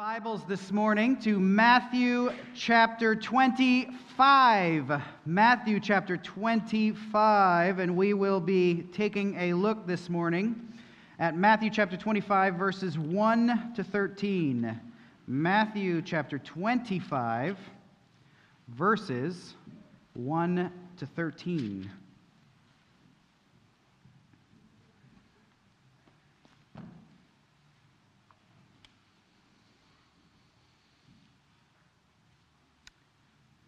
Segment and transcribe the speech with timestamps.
[0.00, 5.02] Bibles this morning to Matthew chapter 25.
[5.26, 10.72] Matthew chapter 25, and we will be taking a look this morning
[11.18, 14.80] at Matthew chapter 25, verses 1 to 13.
[15.26, 17.58] Matthew chapter 25,
[18.68, 19.52] verses
[20.14, 21.90] 1 to 13.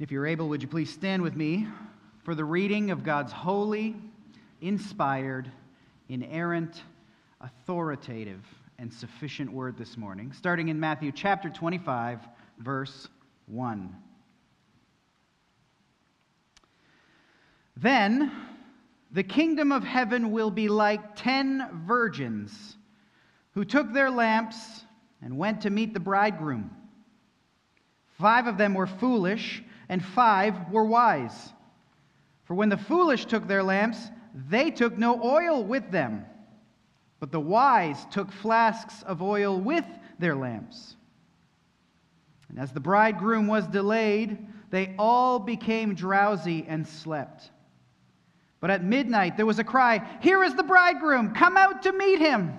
[0.03, 1.69] If you're able, would you please stand with me
[2.25, 3.95] for the reading of God's holy,
[4.61, 5.49] inspired,
[6.09, 6.83] inerrant,
[7.41, 8.45] authoritative,
[8.81, 12.19] and sufficient word this morning, starting in Matthew chapter 25,
[12.59, 13.09] verse
[13.47, 13.95] 1.
[17.77, 18.33] Then
[19.13, 22.77] the kingdom of heaven will be like ten virgins
[23.53, 24.83] who took their lamps
[25.23, 26.73] and went to meet the bridegroom.
[28.19, 31.53] Five of them were foolish and five were wise.
[32.45, 36.25] For when the foolish took their lamps, they took no oil with them,
[37.21, 39.85] but the wise took flasks of oil with
[40.19, 40.97] their lamps.
[42.49, 44.39] And as the bridegroom was delayed,
[44.71, 47.51] they all became drowsy and slept.
[48.61, 51.35] But at midnight there was a cry Here is the bridegroom!
[51.35, 52.59] Come out to meet him!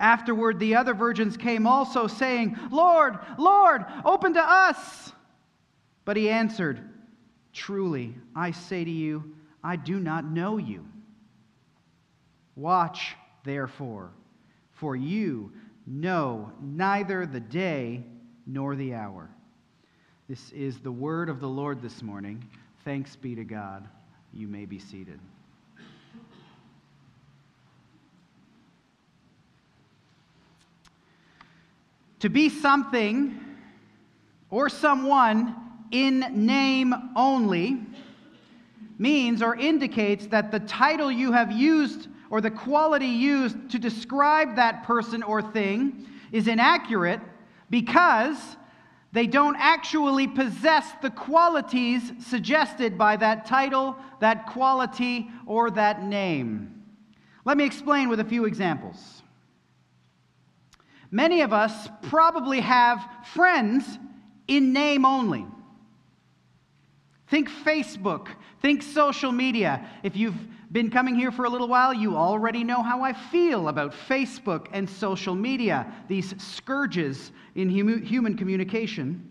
[0.00, 5.12] Afterward, the other virgins came also, saying, Lord, Lord, open to us.
[6.06, 6.80] But he answered,
[7.52, 10.86] Truly, I say to you, I do not know you.
[12.56, 14.10] Watch, therefore,
[14.72, 15.52] for you
[15.86, 18.02] know neither the day
[18.46, 19.28] nor the hour.
[20.28, 22.42] This is the word of the Lord this morning.
[22.84, 23.86] Thanks be to God.
[24.32, 25.20] You may be seated.
[32.20, 33.38] To be something
[34.50, 35.56] or someone
[35.90, 37.80] in name only
[38.98, 44.56] means or indicates that the title you have used or the quality used to describe
[44.56, 47.20] that person or thing is inaccurate
[47.70, 48.36] because
[49.12, 56.84] they don't actually possess the qualities suggested by that title, that quality, or that name.
[57.44, 59.19] Let me explain with a few examples.
[61.10, 63.04] Many of us probably have
[63.34, 63.98] friends
[64.46, 65.44] in name only.
[67.28, 68.28] Think Facebook,
[68.62, 69.88] think social media.
[70.02, 70.38] If you've
[70.72, 74.68] been coming here for a little while, you already know how I feel about Facebook
[74.72, 79.30] and social media, these scourges in human communication.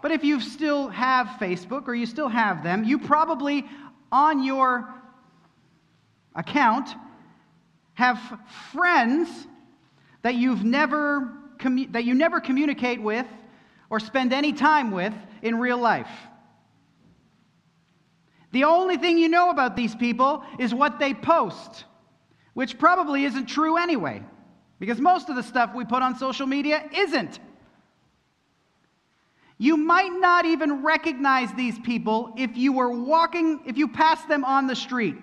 [0.00, 3.64] But if you still have Facebook or you still have them, you probably
[4.10, 4.92] on your
[6.34, 6.88] account
[7.94, 8.18] have
[8.72, 9.46] friends
[10.22, 13.26] that you've never commu- that you never communicate with
[13.90, 16.10] or spend any time with in real life.
[18.52, 21.84] The only thing you know about these people is what they post,
[22.54, 24.22] which probably isn't true anyway,
[24.78, 27.40] because most of the stuff we put on social media isn't.
[29.58, 34.44] You might not even recognize these people if you were walking, if you passed them
[34.44, 35.16] on the street.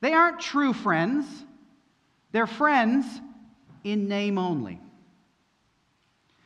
[0.00, 1.26] They aren't true friends.
[2.36, 3.06] They're friends
[3.82, 4.78] in name only.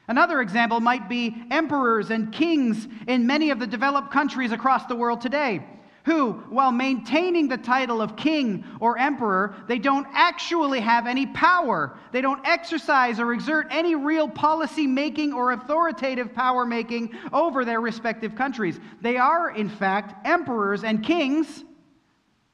[0.06, 4.94] Another example might be emperors and kings in many of the developed countries across the
[4.94, 5.66] world today,
[6.04, 11.98] who, while maintaining the title of king or emperor, they don't actually have any power.
[12.12, 17.80] They don't exercise or exert any real policy making or authoritative power making over their
[17.80, 18.78] respective countries.
[19.00, 21.64] They are, in fact, emperors and kings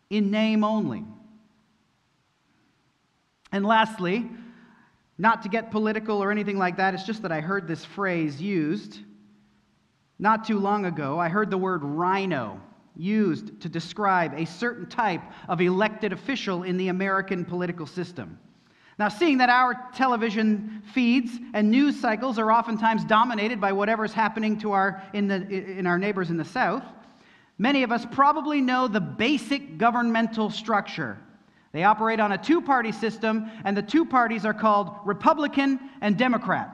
[0.08, 1.04] in name only.
[3.56, 4.28] And lastly,
[5.16, 8.38] not to get political or anything like that, it's just that I heard this phrase
[8.38, 8.98] used
[10.18, 11.18] not too long ago.
[11.18, 12.60] I heard the word RINO
[12.96, 18.38] used to describe a certain type of elected official in the American political system.
[18.98, 24.58] Now, seeing that our television feeds and news cycles are oftentimes dominated by whatever's happening
[24.58, 26.84] to our, in, the, in our neighbors in the South,
[27.56, 31.16] many of us probably know the basic governmental structure
[31.76, 36.16] they operate on a two party system, and the two parties are called Republican and
[36.16, 36.70] Democrat.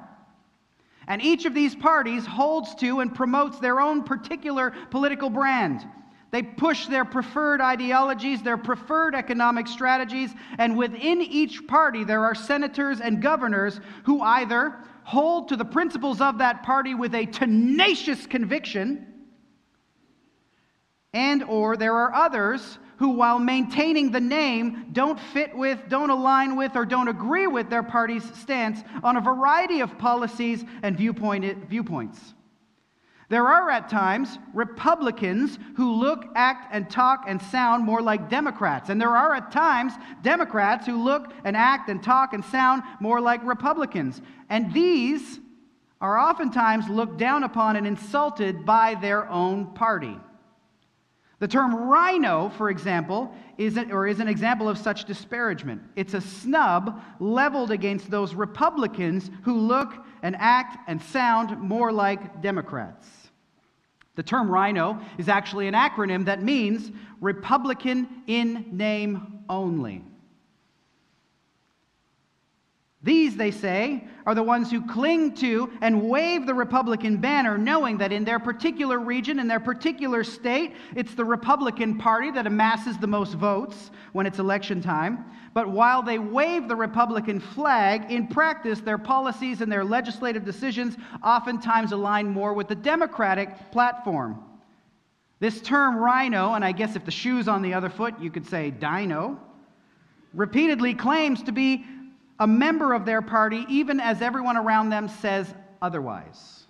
[1.09, 5.85] And each of these parties holds to and promotes their own particular political brand.
[6.31, 12.37] They push their preferred ideologies, their preferred economic strategies, and within each party there are
[12.37, 18.25] senators and governors who either hold to the principles of that party with a tenacious
[18.29, 19.09] conviction
[21.13, 26.55] and or there are others who while maintaining the name don't fit with don't align
[26.55, 31.45] with or don't agree with their party's stance on a variety of policies and viewpoint,
[31.69, 32.35] viewpoints
[33.29, 38.89] there are at times Republicans who look, act, and talk and sound more like Democrats.
[38.89, 43.23] And there are at times Democrats who look and act and talk and sound more
[43.23, 44.21] like Republicans.
[44.51, 45.41] And these
[46.01, 50.19] are oftentimes looked down upon and insulted by their own party.
[51.43, 55.83] The term RINO, for example, is, a, or is an example of such disparagement.
[55.97, 59.93] It's a snub leveled against those Republicans who look
[60.23, 63.09] and act and sound more like Democrats.
[64.15, 70.05] The term RINO is actually an acronym that means Republican in name only.
[73.05, 77.99] These, they say, are the ones who cling to and wave the Republican banner, knowing
[77.99, 82.97] that in their particular region, in their particular state, it's the Republican Party that amasses
[82.99, 85.25] the most votes when it's election time.
[85.53, 90.97] But while they wave the Republican flag, in practice, their policies and their legislative decisions
[91.25, 94.39] oftentimes align more with the Democratic platform.
[95.41, 98.47] This term RINO, and I guess if the shoe's on the other foot, you could
[98.47, 99.41] say DINO,
[100.33, 101.85] repeatedly claims to be
[102.43, 106.65] a member of their party, even as everyone around them says otherwise.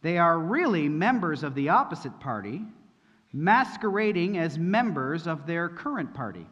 [0.00, 2.62] They are really members of the opposite party,
[3.32, 6.46] masquerading as members of their current party.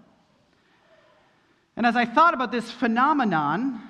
[1.76, 3.80] And as I thought about this phenomenon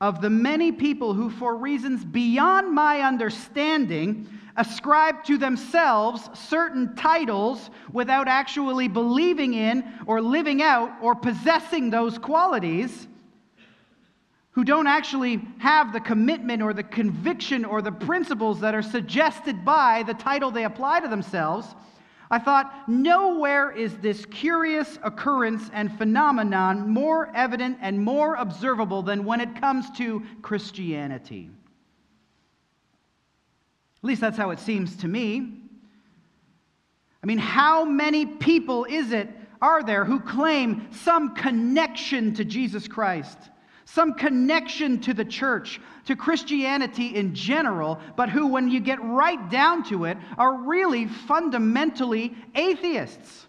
[0.00, 7.70] of the many people who, for reasons beyond my understanding, ascribe to themselves certain titles
[7.92, 13.08] without actually believing in or living out or possessing those qualities,
[14.52, 19.64] who don't actually have the commitment or the conviction or the principles that are suggested
[19.64, 21.74] by the title they apply to themselves.
[22.30, 29.24] I thought, nowhere is this curious occurrence and phenomenon more evident and more observable than
[29.24, 31.50] when it comes to Christianity.
[34.02, 35.58] At least that's how it seems to me.
[37.22, 39.28] I mean, how many people is it,
[39.60, 43.38] are there, who claim some connection to Jesus Christ,
[43.84, 49.50] some connection to the church, to Christianity in general, but who, when you get right
[49.50, 53.46] down to it, are really fundamentally atheists?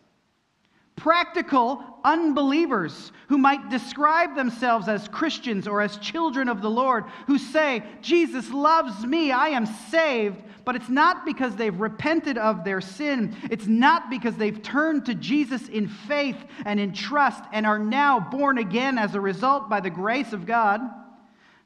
[0.95, 7.37] practical unbelievers who might describe themselves as Christians or as children of the Lord, who
[7.37, 12.81] say, Jesus loves me, I am saved, but it's not because they've repented of their
[12.81, 13.35] sin.
[13.49, 18.19] It's not because they've turned to Jesus in faith and in trust and are now
[18.19, 20.81] born again as a result by the grace of God.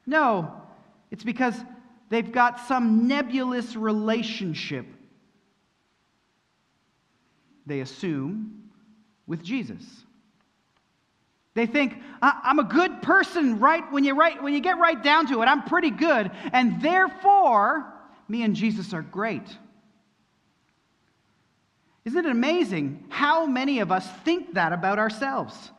[0.06, 0.54] No,
[1.12, 1.56] it's because
[2.10, 4.86] they've got some nebulous relationship.
[7.66, 8.70] They assume
[9.28, 9.84] with Jesus.
[11.58, 13.92] They think, I'm a good person, right?
[13.92, 16.30] When you, when you get right down to it, I'm pretty good.
[16.54, 17.92] And therefore,
[18.28, 19.42] me and Jesus are great.
[22.06, 25.72] Isn't it amazing how many of us think that about ourselves?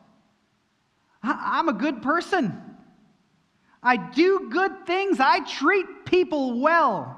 [1.23, 2.61] I'm a good person.
[3.81, 5.21] I do good things.
[5.21, 7.17] I treat people well.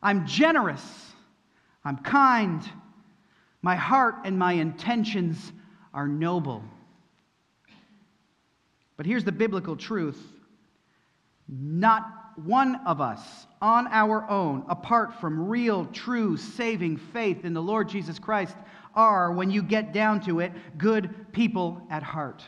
[0.00, 1.12] I'm generous.
[1.84, 2.62] I'm kind.
[3.62, 5.52] My heart and my intentions
[5.92, 6.62] are noble.
[9.02, 10.24] But here's the biblical truth
[11.48, 12.06] not
[12.36, 17.88] one of us on our own, apart from real, true, saving faith in the Lord
[17.88, 18.54] Jesus Christ,
[18.94, 22.44] are, when you get down to it, good people at heart.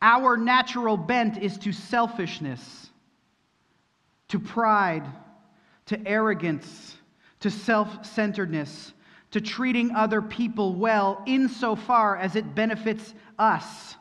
[0.00, 2.90] Our natural bent is to selfishness,
[4.28, 5.04] to pride,
[5.86, 6.96] to arrogance
[7.40, 8.92] to self centeredness,
[9.30, 13.94] to treating other people well insofar as it benefits us.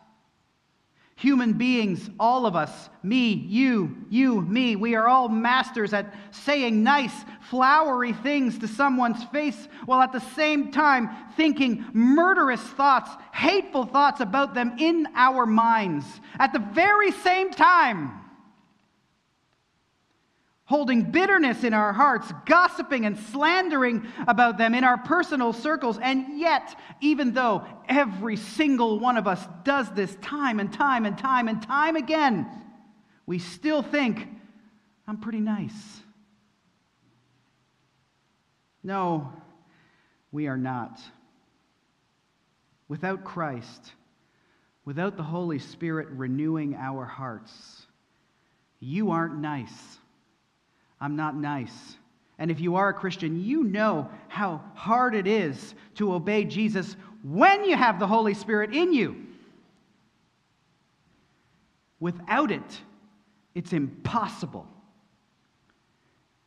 [1.17, 6.83] Human beings, all of us, me, you, you, me, we are all masters at saying
[6.83, 7.13] nice,
[7.49, 14.21] flowery things to someone's face while at the same time thinking murderous thoughts, hateful thoughts
[14.21, 16.05] about them in our minds.
[16.37, 18.26] At the very same time,
[20.67, 25.97] holding bitterness in our hearts, gossiping and slandering about them in our personal circles.
[25.97, 31.17] And yet, even though every single one of us does this time and time and
[31.17, 32.47] time and time again,
[33.25, 34.27] we still think,
[35.07, 36.01] I'm pretty nice.
[38.83, 39.31] No,
[40.33, 40.99] we are not.
[42.89, 43.93] Without Christ,
[44.83, 47.85] without the Holy Spirit renewing our hearts,
[48.81, 49.97] you aren't nice.
[50.99, 51.97] I'm not nice.
[52.39, 56.95] And if you are a Christian, you know how hard it is to obey Jesus
[57.23, 59.15] when you have the Holy Spirit in you.
[61.99, 62.81] Without it,
[63.55, 64.67] it's impossible.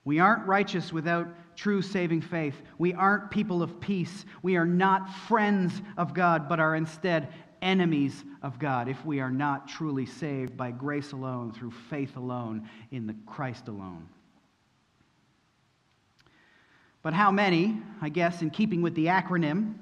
[0.04, 2.54] We aren't righteous without true saving faith.
[2.78, 4.24] We aren't people of peace.
[4.42, 7.28] We are not friends of God, but are instead
[7.60, 12.68] enemies of God if we are not truly saved by grace alone, through faith alone,
[12.92, 14.08] in the Christ alone.
[17.02, 19.74] But how many, I guess, in keeping with the acronym,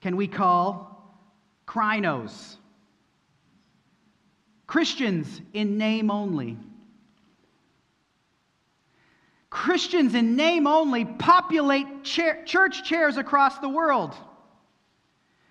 [0.00, 1.20] can we call
[1.66, 2.56] Crinos?
[4.66, 6.56] Christians in name only.
[9.50, 14.14] Christians in name only populate chair, church chairs across the world.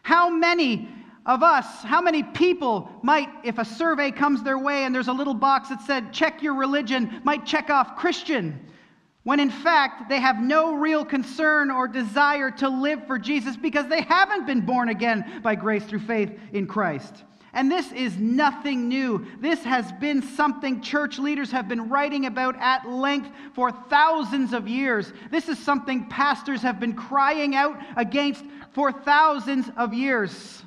[0.04, 0.88] How many
[1.26, 5.14] of us, how many people might, if a survey comes their way and there's a
[5.14, 8.68] little box that said, check your religion, might check off Christian?
[9.28, 13.86] When in fact they have no real concern or desire to live for Jesus because
[13.88, 17.26] they haven't been born again by grace through faith in Christ.
[17.52, 19.28] And this is nothing new.
[19.42, 24.66] This has been something church leaders have been writing about at length for thousands of
[24.66, 25.12] years.
[25.30, 30.64] This is something pastors have been crying out against for thousands of years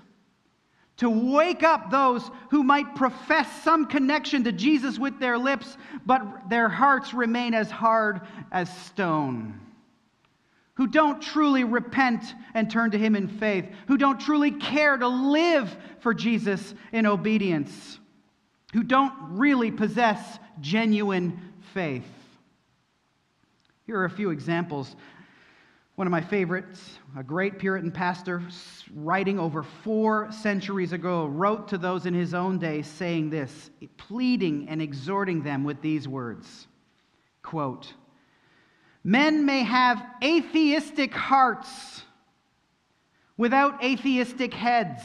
[1.00, 6.50] to wake up those who might profess some connection to Jesus with their lips, but
[6.50, 8.21] their hearts remain as hard
[8.52, 9.59] as stone.
[10.75, 15.09] Who don't truly repent and turn to Him in faith, who don't truly care to
[15.09, 17.99] live for Jesus in obedience,
[18.75, 22.04] who don't really possess genuine faith.
[23.87, 24.95] Here are a few examples
[26.00, 28.42] one of my favorites, a great Puritan pastor
[28.95, 34.66] writing over four centuries ago, wrote to those in his own day saying this, pleading
[34.71, 36.69] and exhorting them with these words
[37.42, 37.92] quote,
[39.04, 42.02] Men may have atheistic hearts
[43.37, 45.02] without atheistic heads.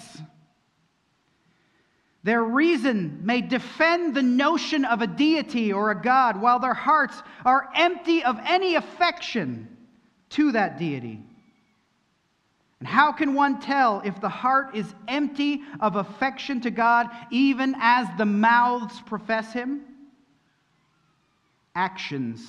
[2.23, 7.21] Their reason may defend the notion of a deity or a God, while their hearts
[7.43, 9.74] are empty of any affection
[10.35, 11.21] to that deity.
[12.79, 17.73] And how can one tell if the heart is empty of affection to God, even
[17.79, 19.81] as the mouths profess Him?
[21.73, 22.41] Actions.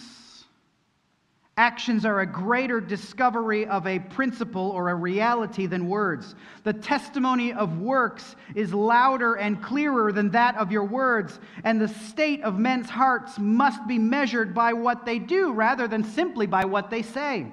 [1.59, 6.35] Actions are a greater discovery of a principle or a reality than words.
[6.65, 11.89] The testimony of works is louder and clearer than that of your words, and the
[11.89, 16.67] state of men's hearts must be measured by what they do rather than simply by
[16.67, 17.47] what they say.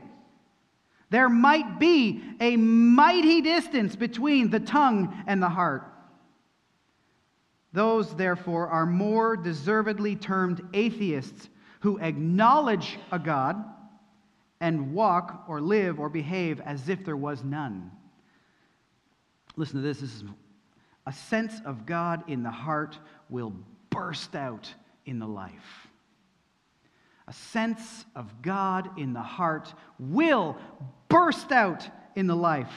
[1.13, 5.83] There might be a mighty distance between the tongue and the heart.
[7.71, 11.49] Those, therefore, are more deservedly termed atheists
[11.81, 13.63] who acknowledge a God
[14.59, 17.91] and walk or live or behave as if there was none.
[19.55, 19.99] Listen to this.
[19.99, 20.23] This is
[21.05, 22.97] a sense of God in the heart
[23.29, 23.53] will
[23.91, 24.73] burst out
[25.05, 25.89] in the life.
[27.27, 30.57] A sense of God in the heart will
[31.13, 32.73] burst out in the life.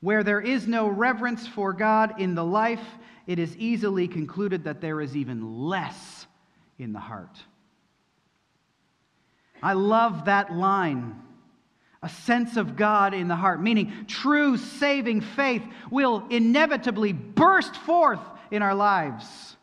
[0.00, 2.84] Where there is no reverence for God in the life,
[3.26, 6.26] it is easily concluded that there is even less
[6.78, 7.36] in the heart.
[9.62, 11.22] I love that line.
[12.00, 18.20] A sense of God in the heart, meaning true saving faith will inevitably burst forth
[18.52, 19.56] in our lives.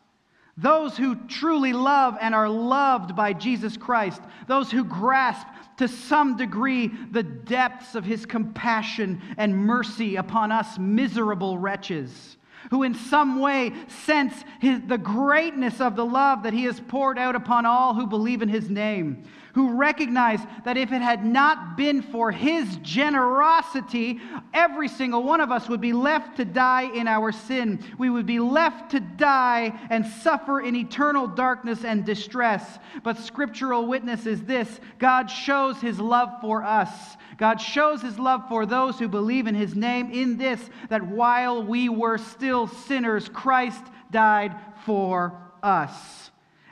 [0.58, 6.36] Those who truly love and are loved by Jesus Christ, those who grasp to some
[6.36, 12.36] degree the depths of his compassion and mercy upon us miserable wretches,
[12.70, 17.18] who in some way sense his, the greatness of the love that he has poured
[17.18, 19.24] out upon all who believe in his name,
[19.56, 24.20] who recognize that if it had not been for his generosity,
[24.52, 27.82] every single one of us would be left to die in our sin.
[27.96, 32.78] We would be left to die and suffer in eternal darkness and distress.
[33.02, 37.16] But scriptural witness is this God shows his love for us.
[37.38, 40.60] God shows his love for those who believe in his name in this
[40.90, 45.32] that while we were still sinners, Christ died for
[45.62, 46.25] us.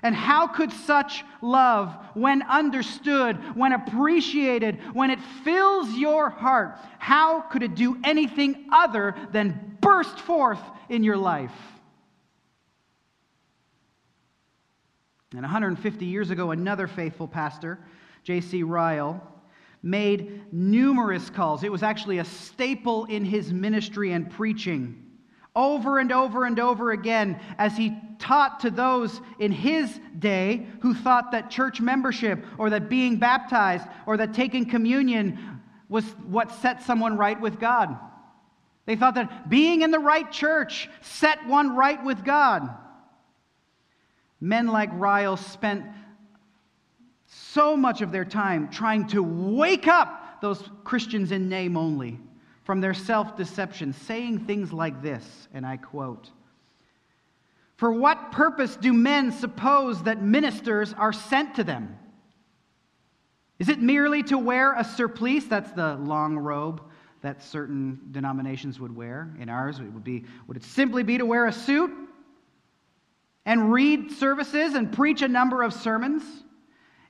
[0.05, 7.41] And how could such love, when understood, when appreciated, when it fills your heart, how
[7.41, 11.55] could it do anything other than burst forth in your life?
[15.33, 17.79] And 150 years ago, another faithful pastor,
[18.25, 18.63] J.C.
[18.63, 19.27] Ryle,
[19.83, 21.65] made numerous calls.
[21.65, 25.04] It was actually a staple in his ministry and preaching
[25.57, 30.95] over and over and over again as he taught to those in his day who
[30.95, 36.83] thought that church membership or that being baptized or that taking communion was what set
[36.83, 37.97] someone right with God.
[38.87, 42.69] They thought that being in the right church set one right with God.
[44.41, 45.85] Men like Ryle spent
[47.27, 52.19] so much of their time trying to wake up those Christians in name only
[52.65, 56.31] from their self deception, saying things like this, and I quote
[57.77, 61.99] For what purpose do men suppose that ministers are sent to them?
[63.59, 65.45] Is it merely to wear a surplice?
[65.45, 66.83] That's the long robe
[67.21, 69.35] that certain denominations would wear.
[69.39, 71.91] In ours, it would be would it simply be to wear a suit
[73.47, 76.23] and read services and preach a number of sermons?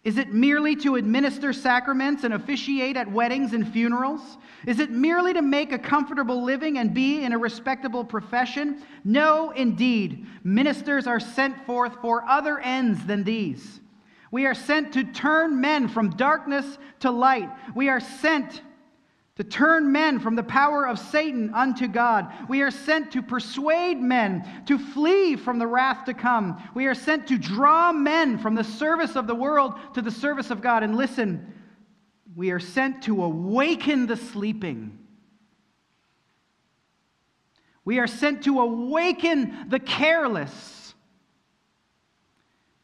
[0.04, 4.36] Is it merely to administer sacraments and officiate at weddings and funerals?
[4.66, 8.82] Is it merely to make a comfortable living and be in a respectable profession?
[9.02, 10.26] No, indeed.
[10.44, 13.80] Ministers are sent forth for other ends than these.
[14.30, 17.48] We are sent to turn men from darkness to light.
[17.74, 18.60] We are sent
[19.36, 22.32] to turn men from the power of Satan unto God.
[22.48, 26.62] We are sent to persuade men to flee from the wrath to come.
[26.74, 30.50] We are sent to draw men from the service of the world to the service
[30.50, 30.84] of God.
[30.84, 31.52] And listen,
[32.36, 34.98] we are sent to awaken the sleeping.
[37.84, 40.94] We are sent to awaken the careless.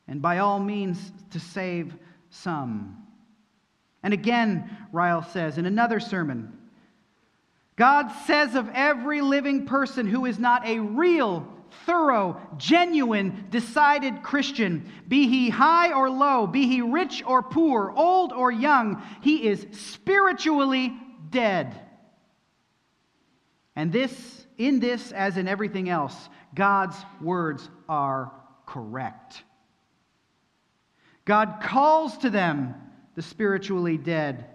[0.09, 1.95] And by all means, to save
[2.31, 3.00] some.
[4.03, 6.57] And again, Ryle says in another sermon
[7.77, 11.49] God says of every living person who is not a real,
[11.87, 18.33] thorough, genuine, decided Christian, be he high or low, be he rich or poor, old
[18.33, 20.93] or young, he is spiritually
[21.31, 21.81] dead.
[23.75, 28.31] And this, in this as in everything else, God's words are
[28.67, 29.43] correct.
[31.25, 32.75] God calls to them
[33.15, 34.47] the spiritually dead.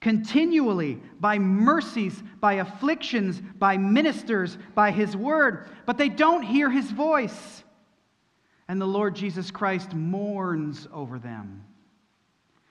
[0.00, 6.90] Continually, by mercies, by afflictions, by ministers, by his word, but they don't hear his
[6.90, 7.64] voice.
[8.68, 11.64] And the Lord Jesus Christ mourns over them.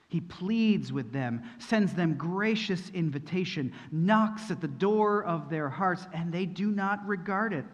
[0.08, 6.06] He pleads with them, sends them gracious invitation, knocks at the door of their hearts,
[6.12, 7.64] and they do not regard it.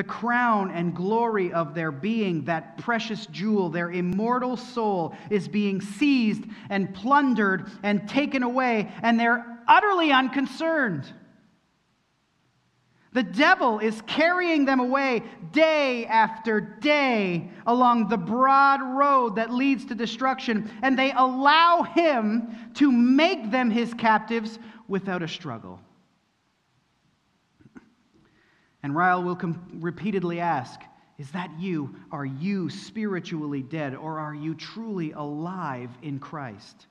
[0.00, 5.82] The crown and glory of their being, that precious jewel, their immortal soul, is being
[5.82, 11.04] seized and plundered and taken away, and they're utterly unconcerned.
[13.12, 19.84] The devil is carrying them away day after day along the broad road that leads
[19.84, 24.58] to destruction, and they allow him to make them his captives
[24.88, 25.78] without a struggle.
[28.82, 30.80] And Ryle will com- repeatedly ask,
[31.18, 31.94] Is that you?
[32.10, 36.86] Are you spiritually dead, or are you truly alive in Christ?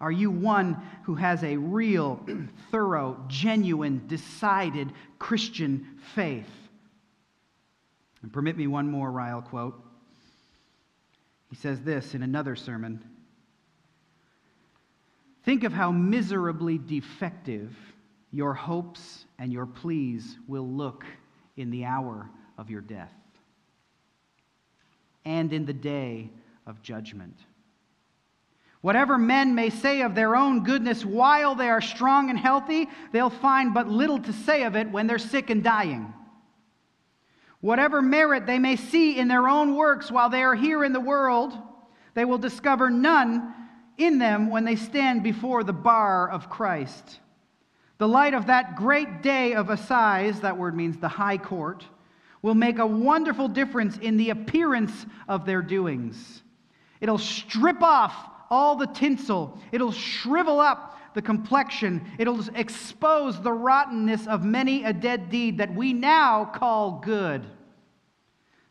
[0.00, 2.20] Are you one who has a real,
[2.70, 6.50] thorough, genuine, decided Christian faith?
[8.22, 9.80] And permit me one more Ryle quote.
[11.50, 13.04] He says this in another sermon
[15.44, 17.76] Think of how miserably defective
[18.30, 21.04] your hopes and your pleas will look
[21.56, 23.12] in the hour of your death
[25.24, 26.30] and in the day
[26.66, 27.36] of judgment.
[28.80, 33.30] Whatever men may say of their own goodness while they are strong and healthy, they'll
[33.30, 36.12] find but little to say of it when they're sick and dying.
[37.60, 41.00] Whatever merit they may see in their own works while they are here in the
[41.00, 41.56] world,
[42.14, 43.54] they will discover none
[43.96, 47.20] in them when they stand before the bar of Christ.
[48.02, 51.86] The light of that great day of assize, that word means the high court,
[52.42, 56.42] will make a wonderful difference in the appearance of their doings.
[57.00, 58.12] It'll strip off
[58.50, 64.92] all the tinsel, it'll shrivel up the complexion, it'll expose the rottenness of many a
[64.92, 67.46] dead deed that we now call good.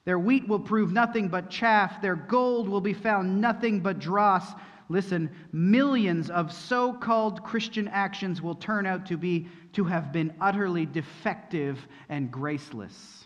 [0.04, 4.52] Their wheat will prove nothing but chaff, their gold will be found nothing but dross
[4.92, 10.34] listen, millions of so called Christian actions will turn out to be to have been
[10.42, 13.26] utterly defective and graceless.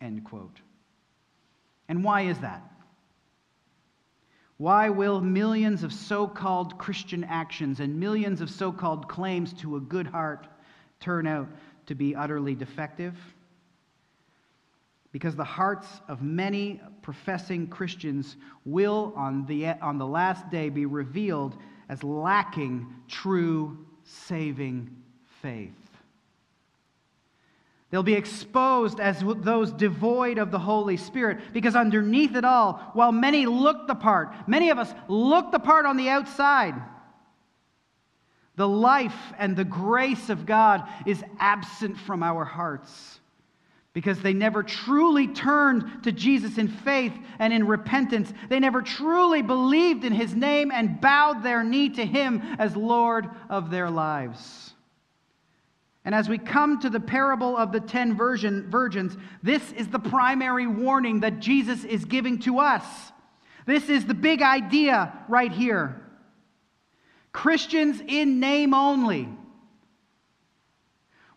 [0.00, 0.60] End quote.
[1.88, 2.62] And why is that?
[4.56, 9.76] Why will millions of so called Christian actions and millions of so called claims to
[9.76, 10.48] a good heart
[11.00, 11.48] turn out
[11.86, 13.14] to be utterly defective?
[15.12, 20.84] Because the hearts of many professing Christians will, on the, on the last day, be
[20.84, 21.56] revealed
[21.88, 24.94] as lacking true saving
[25.40, 25.72] faith.
[27.88, 33.10] They'll be exposed as those devoid of the Holy Spirit because underneath it all, while
[33.10, 36.74] many look the part, many of us look the part on the outside,
[38.56, 43.17] the life and the grace of God is absent from our hearts
[43.98, 48.32] because they never truly turned to Jesus in faith and in repentance.
[48.48, 53.28] They never truly believed in his name and bowed their knee to him as Lord
[53.50, 54.72] of their lives.
[56.04, 59.98] And as we come to the parable of the ten virgin, virgins, this is the
[59.98, 62.84] primary warning that Jesus is giving to us.
[63.66, 66.00] This is the big idea right here.
[67.32, 69.28] Christians in name only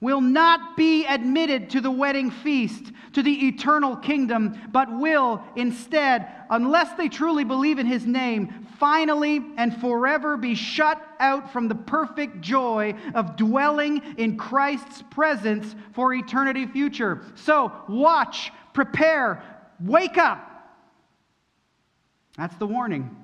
[0.01, 6.27] will not be admitted to the wedding feast, to the eternal kingdom, but will instead,
[6.49, 11.75] unless they truly believe in his name, finally and forever be shut out from the
[11.75, 17.21] perfect joy of dwelling in Christ's presence for eternity future.
[17.35, 19.43] So, watch, prepare,
[19.79, 20.47] wake up.
[22.37, 23.20] That's the warning.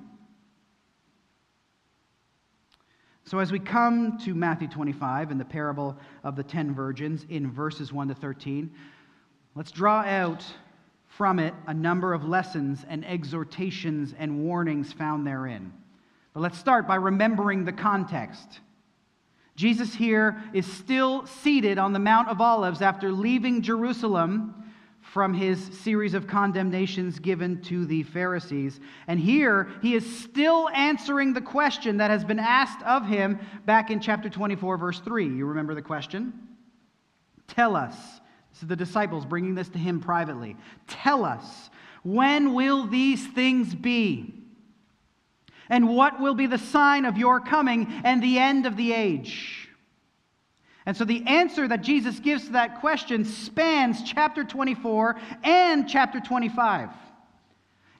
[3.28, 7.52] So, as we come to Matthew 25 and the parable of the ten virgins in
[7.52, 8.72] verses 1 to 13,
[9.54, 10.42] let's draw out
[11.08, 15.74] from it a number of lessons and exhortations and warnings found therein.
[16.32, 18.60] But let's start by remembering the context.
[19.56, 24.57] Jesus here is still seated on the Mount of Olives after leaving Jerusalem
[25.12, 28.78] from his series of condemnations given to the Pharisees.
[29.06, 33.90] And here he is still answering the question that has been asked of him back
[33.90, 35.26] in chapter 24, verse 3.
[35.26, 36.34] You remember the question?
[37.46, 37.94] Tell us.
[38.52, 40.56] This is the disciples bringing this to him privately.
[40.86, 41.70] Tell us,
[42.02, 44.34] when will these things be?
[45.70, 49.57] And what will be the sign of your coming and the end of the age?
[50.88, 56.18] And so the answer that Jesus gives to that question spans chapter 24 and chapter
[56.18, 56.88] 25.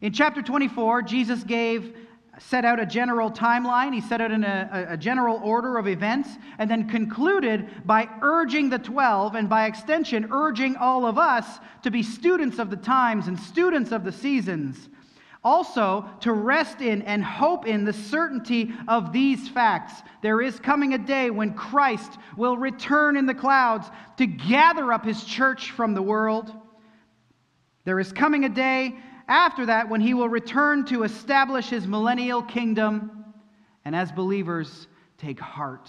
[0.00, 1.94] In chapter 24, Jesus gave
[2.38, 6.30] set out a general timeline, he set out in a, a, general order of events,
[6.58, 11.90] and then concluded by urging the 12 and by extension urging all of us to
[11.90, 14.88] be students of the times and students of the seasons
[15.44, 20.02] also, to rest in and hope in the certainty of these facts.
[20.20, 25.04] There is coming a day when Christ will return in the clouds to gather up
[25.04, 26.52] his church from the world.
[27.84, 28.96] There is coming a day
[29.28, 33.24] after that when he will return to establish his millennial kingdom.
[33.84, 35.88] And as believers, take heart.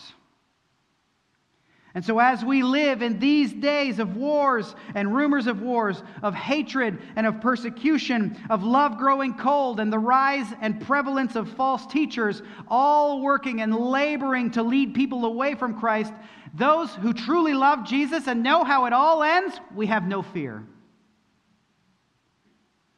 [1.96, 6.36] And so, as we live in these days of wars and rumors of wars, of
[6.36, 11.88] hatred and of persecution, of love growing cold, and the rise and prevalence of false
[11.88, 16.14] teachers, all working and laboring to lead people away from Christ,
[16.54, 20.64] those who truly love Jesus and know how it all ends, we have no fear.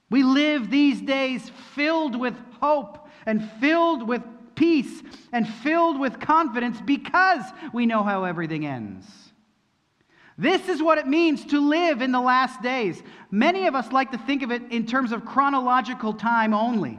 [0.10, 4.06] We live these days filled with hope and filled
[4.56, 9.06] peace and filled with confidence because we know how everything ends.
[10.38, 13.02] This is what it means to live in the last days.
[13.30, 16.98] Many of us like to think of it in terms of chronological time only.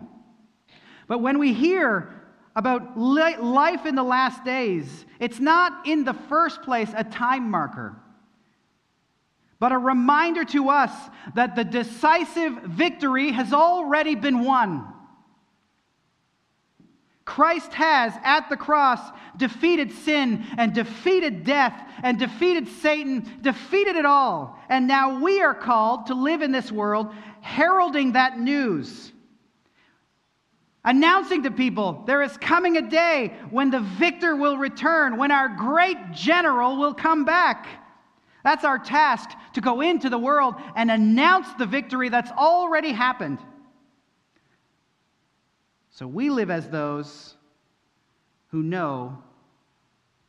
[1.08, 2.14] But when we hear
[2.54, 7.96] about life in the last days, it's not in the first place a time marker,
[9.58, 10.92] but a reminder to us
[11.34, 14.91] that the decisive victory has already been won.
[17.24, 19.00] Christ has, at the cross,
[19.36, 24.58] defeated sin and defeated death and defeated Satan, defeated it all.
[24.68, 29.12] And now we are called to live in this world heralding that news.
[30.84, 35.48] Announcing to people there is coming a day when the victor will return, when our
[35.48, 37.68] great general will come back.
[38.42, 43.38] That's our task to go into the world and announce the victory that's already happened.
[45.92, 47.34] So we live as those
[48.48, 49.18] who know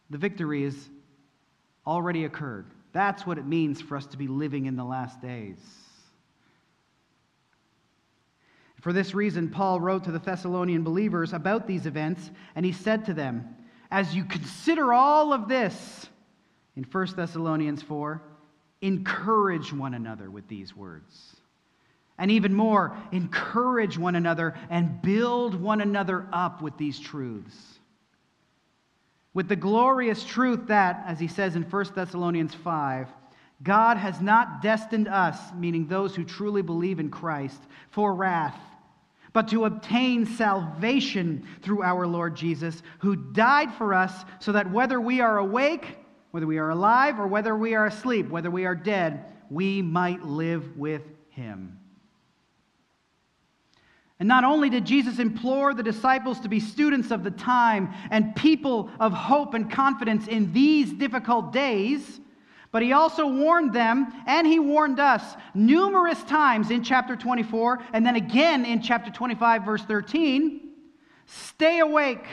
[0.09, 0.89] the victory has
[1.87, 2.67] already occurred.
[2.91, 5.57] That's what it means for us to be living in the last days.
[8.81, 13.05] For this reason, Paul wrote to the Thessalonian believers about these events, and he said
[13.05, 13.55] to them,
[13.89, 16.07] As you consider all of this,
[16.75, 18.21] in 1 Thessalonians 4,
[18.81, 21.37] encourage one another with these words.
[22.17, 27.79] And even more, encourage one another and build one another up with these truths.
[29.33, 33.07] With the glorious truth that, as he says in 1 Thessalonians 5,
[33.63, 38.59] God has not destined us, meaning those who truly believe in Christ, for wrath,
[39.31, 45.01] but to obtain salvation through our Lord Jesus, who died for us, so that whether
[45.01, 45.97] we are awake,
[46.29, 50.23] whether we are alive, or whether we are asleep, whether we are dead, we might
[50.23, 51.79] live with him.
[54.19, 58.35] And not only did Jesus implore the disciples to be students of the time and
[58.35, 62.21] people of hope and confidence in these difficult days,
[62.71, 68.05] but he also warned them and he warned us numerous times in chapter 24 and
[68.05, 70.59] then again in chapter 25, verse 13
[71.25, 72.25] stay awake,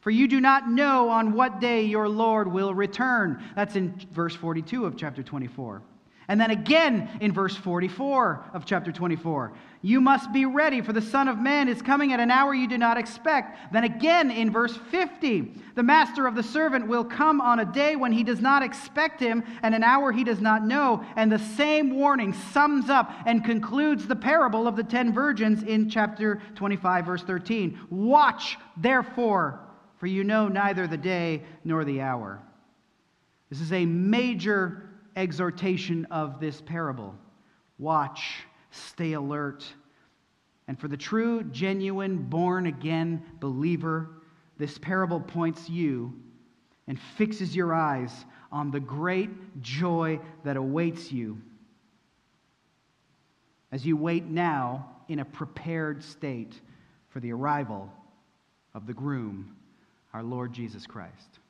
[0.00, 3.42] for you do not know on what day your Lord will return.
[3.54, 5.82] That's in verse 42 of chapter 24.
[6.28, 11.00] And then again in verse 44 of chapter 24, you must be ready, for the
[11.00, 13.72] Son of Man is coming at an hour you do not expect.
[13.72, 17.94] Then again in verse 50, the master of the servant will come on a day
[17.94, 21.04] when he does not expect him, and an hour he does not know.
[21.14, 25.88] And the same warning sums up and concludes the parable of the ten virgins in
[25.88, 27.78] chapter 25, verse 13.
[27.88, 29.60] Watch, therefore,
[29.98, 32.42] for you know neither the day nor the hour.
[33.50, 34.85] This is a major
[35.16, 37.14] exhortation of this parable.
[37.78, 39.64] Watch, stay alert.
[40.68, 44.10] And for the true, genuine, born again believer,
[44.58, 46.14] this parable points you
[46.86, 48.12] and fixes your eyes
[48.52, 49.30] on the great
[49.62, 51.40] joy that awaits you
[53.72, 56.60] as you wait now in a prepared state
[57.08, 57.92] for the arrival
[58.74, 59.54] of the groom,
[60.12, 61.40] our Lord Jesus Christ.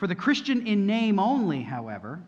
[0.00, 2.22] For the Christian in name only, however,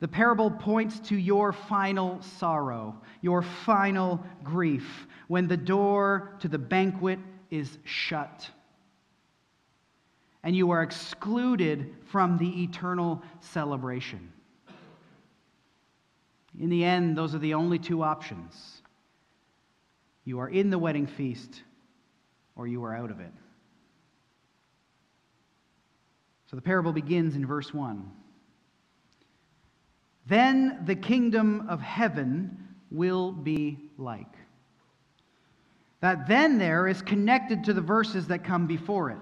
[0.00, 6.56] the parable points to your final sorrow, your final grief, when the door to the
[6.56, 7.18] banquet
[7.50, 8.48] is shut
[10.42, 14.32] and you are excluded from the eternal celebration.
[16.58, 18.80] In the end, those are the only two options.
[20.24, 21.62] You are in the wedding feast
[22.56, 23.32] or you are out of it.
[26.54, 28.08] So the parable begins in verse 1.
[30.28, 34.32] Then the kingdom of heaven will be like.
[35.98, 39.18] That then there is connected to the verses that come before it.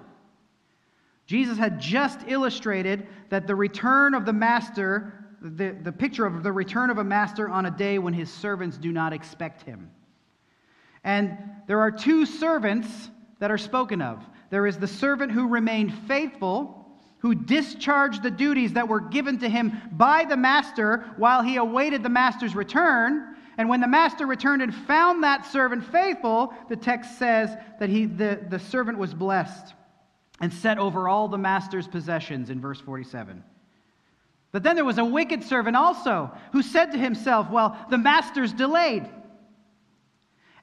[1.24, 6.52] Jesus had just illustrated that the return of the master, the, the picture of the
[6.52, 9.90] return of a master on a day when his servants do not expect him.
[11.02, 14.22] And there are two servants that are spoken of.
[14.50, 16.80] There is the servant who remained faithful
[17.22, 22.02] who discharged the duties that were given to him by the master while he awaited
[22.02, 23.36] the master's return.
[23.56, 28.06] And when the master returned and found that servant faithful, the text says that he,
[28.06, 29.72] the, the servant was blessed
[30.40, 33.44] and set over all the master's possessions in verse 47.
[34.50, 38.52] But then there was a wicked servant also who said to himself, Well, the master's
[38.52, 39.08] delayed.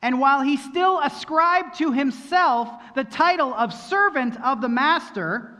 [0.02, 5.56] And while he still ascribed to himself the title of servant of the master,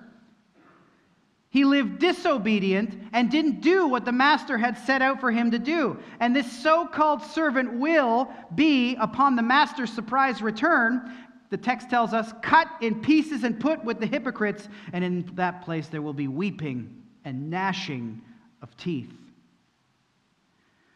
[1.50, 5.60] he lived disobedient and didn't do what the master had set out for him to
[5.60, 5.98] do.
[6.20, 11.12] And this so called servant will be, upon the master's surprise return,
[11.50, 15.64] the text tells us, cut in pieces and put with the hypocrites, and in that
[15.64, 18.22] place there will be weeping and gnashing
[18.62, 19.12] of teeth.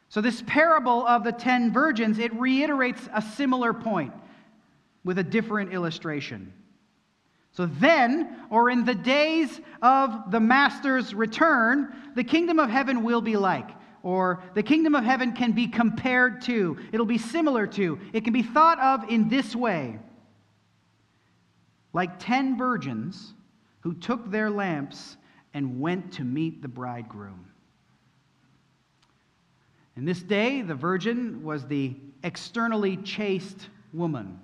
[0.10, 4.13] So, this parable of the ten virgins, it reiterates a similar point
[5.04, 6.54] with a different illustration.
[7.54, 13.22] So then, or in the days of the master's return, the kingdom of heaven will
[13.22, 13.70] be like,
[14.02, 18.34] or the kingdom of heaven can be compared to, it'll be similar to, it can
[18.34, 20.00] be thought of in this way
[21.94, 23.34] like ten virgins
[23.82, 25.16] who took their lamps
[25.54, 27.46] and went to meet the bridegroom.
[29.96, 34.39] In this day, the virgin was the externally chaste woman.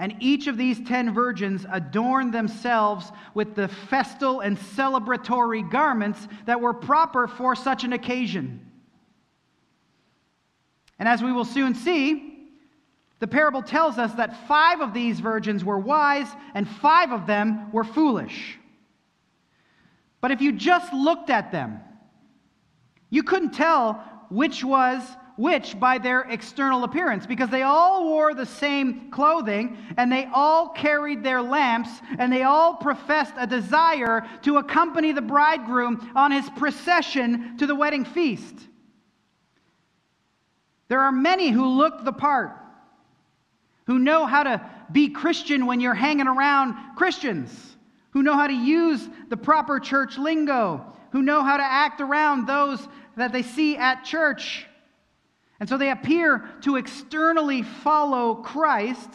[0.00, 6.58] And each of these ten virgins adorned themselves with the festal and celebratory garments that
[6.58, 8.66] were proper for such an occasion.
[10.98, 12.48] And as we will soon see,
[13.18, 17.70] the parable tells us that five of these virgins were wise and five of them
[17.70, 18.58] were foolish.
[20.22, 21.78] But if you just looked at them,
[23.10, 25.02] you couldn't tell which was
[25.36, 30.68] which by their external appearance, because they all wore the same clothing, and they all
[30.68, 36.48] carried their lamps, and they all professed a desire to accompany the bridegroom on his
[36.50, 38.54] procession to the wedding feast.
[40.88, 42.56] There are many who look the part,
[43.86, 44.60] who know how to
[44.92, 47.76] be Christian when you're hanging around Christians,
[48.10, 52.46] who know how to use the proper church lingo, who know how to act around
[52.46, 54.66] those that they see at church.
[55.60, 59.10] And so they appear to externally follow Christ,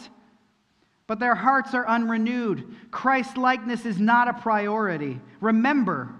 [1.08, 2.72] but their hearts are unrenewed.
[2.92, 5.20] Christ likeness is not a priority.
[5.40, 6.14] Remember,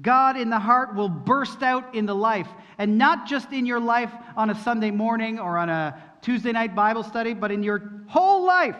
[0.00, 2.48] God in the heart will burst out in the life,
[2.78, 6.74] and not just in your life on a Sunday morning or on a Tuesday night
[6.74, 8.76] Bible study, but in your whole life.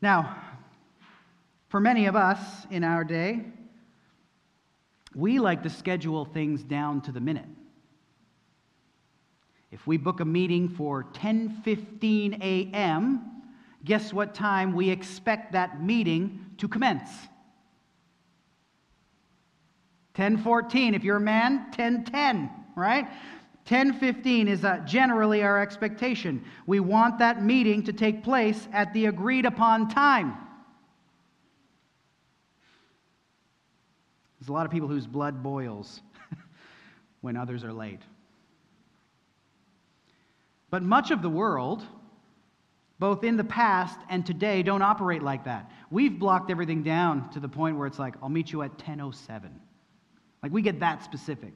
[0.00, 0.36] Now,
[1.68, 2.38] for many of us
[2.70, 3.44] in our day,
[5.14, 7.48] we like to schedule things down to the minute.
[9.70, 13.42] If we book a meeting for 10:15 a.m.,
[13.84, 17.10] guess what time we expect that meeting to commence?
[20.14, 23.08] 10:14 if you're a man, 10:10, right?
[23.64, 26.44] 10:15 is uh, generally our expectation.
[26.66, 30.36] We want that meeting to take place at the agreed upon time.
[34.42, 36.00] There's a lot of people whose blood boils
[37.20, 38.00] when others are late.
[40.68, 41.86] But much of the world
[42.98, 45.70] both in the past and today, don't operate like that.
[45.92, 49.50] We've blocked everything down to the point where it's like, I'll meet you at 10.07.
[50.42, 51.52] Like, we get that specific.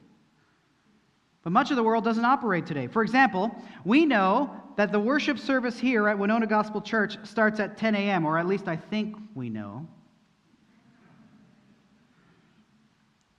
[1.43, 2.87] But much of the world doesn't operate today.
[2.87, 3.53] For example,
[3.85, 8.27] we know that the worship service here at Winona Gospel Church starts at 10 a.m.,
[8.27, 9.89] or at least I think we know.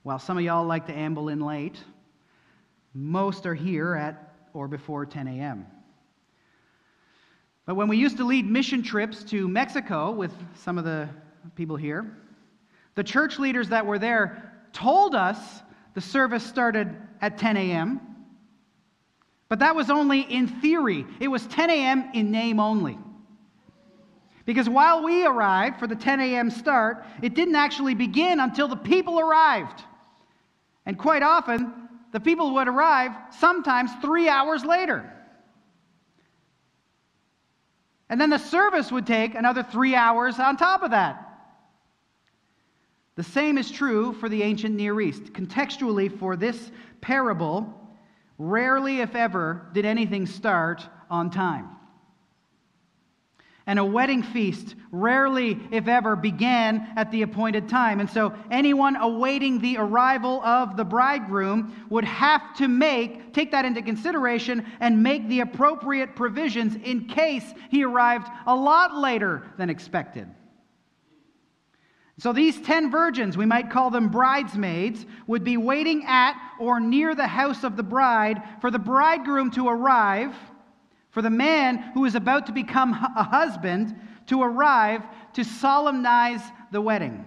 [0.02, 1.78] While some of y'all like to amble in late,
[2.94, 5.66] most are here at or before 10 a.m.
[7.66, 11.08] But when we used to lead mission trips to Mexico with some of the
[11.54, 12.16] people here,
[12.94, 15.38] the church leaders that were there told us
[15.94, 18.00] the service started at 10 a.m.,
[19.48, 21.06] but that was only in theory.
[21.20, 22.10] It was 10 a.m.
[22.12, 22.98] in name only.
[24.44, 26.50] Because while we arrived for the 10 a.m.
[26.50, 29.84] start, it didn't actually begin until the people arrived.
[30.88, 31.70] And quite often,
[32.12, 35.12] the people would arrive sometimes three hours later.
[38.08, 41.26] And then the service would take another three hours on top of that.
[43.16, 45.24] The same is true for the ancient Near East.
[45.34, 46.70] Contextually, for this
[47.02, 47.70] parable,
[48.38, 51.77] rarely, if ever, did anything start on time
[53.68, 58.00] and a wedding feast rarely, if ever, began at the appointed time.
[58.00, 63.66] And so anyone awaiting the arrival of the bridegroom would have to make, take that
[63.66, 69.68] into consideration and make the appropriate provisions in case he arrived a lot later than
[69.68, 70.26] expected.
[72.18, 77.14] So these 10 virgins, we might call them bridesmaids, would be waiting at or near
[77.14, 80.34] the house of the bride for the bridegroom to arrive
[81.18, 83.92] for the man who is about to become a husband
[84.24, 85.02] to arrive
[85.32, 87.26] to solemnize the wedding.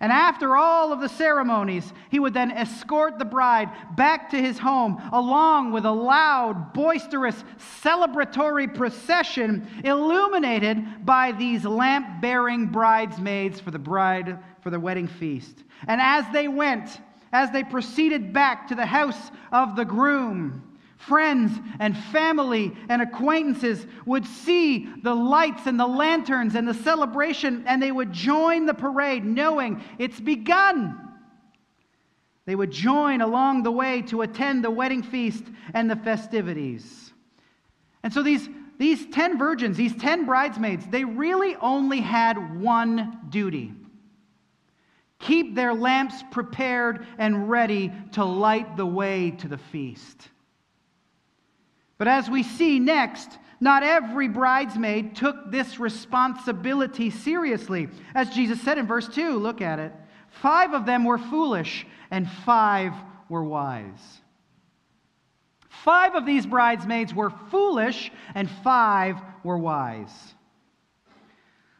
[0.00, 4.58] And after all of the ceremonies, he would then escort the bride back to his
[4.58, 7.44] home, along with a loud, boisterous,
[7.80, 15.62] celebratory procession illuminated by these lamp bearing bridesmaids for the bride for the wedding feast.
[15.86, 17.00] And as they went,
[17.32, 20.67] as they proceeded back to the house of the groom,
[20.98, 27.64] friends and family and acquaintances would see the lights and the lanterns and the celebration,
[27.66, 30.98] and they would join the parade knowing it's begun.
[32.44, 37.12] They would join along the way to attend the wedding feast and the festivities.
[38.02, 43.72] And so these, these 10 virgins, these 10 bridesmaids, they really only had one duty
[45.18, 50.28] keep their lamps prepared and ready to light the way to the feast.
[51.98, 53.28] But as we see next,
[53.60, 57.88] not every bridesmaid took this responsibility seriously.
[58.14, 59.92] As Jesus said in verse 2, look at it.
[60.30, 62.92] Five of them were foolish, and five
[63.28, 64.20] were wise.
[65.68, 70.34] Five of these bridesmaids were foolish, and five were wise.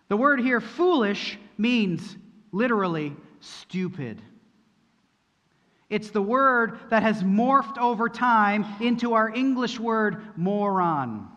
[0.09, 2.17] The word here, foolish, means
[2.51, 4.21] literally stupid.
[5.91, 11.29] It's the word that has morphed over time into our English word moron.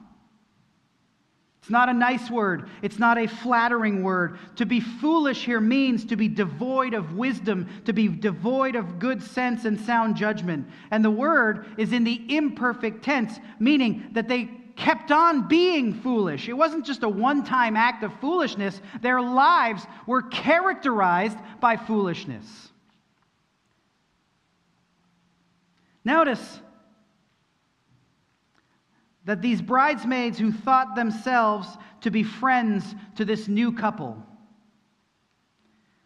[1.62, 2.70] It's not a nice word.
[2.82, 4.40] It's not a flattering word.
[4.56, 9.22] To be foolish here means to be devoid of wisdom, to be devoid of good
[9.22, 10.68] sense and sound judgment.
[10.90, 16.50] And the word is in the imperfect tense, meaning that they kept on being foolish.
[16.50, 22.71] It wasn't just a one time act of foolishness, their lives were characterized by foolishness.
[26.04, 26.60] Notice
[29.26, 31.68] that these bridesmaids who thought themselves
[32.02, 34.22] to be friends to this new couple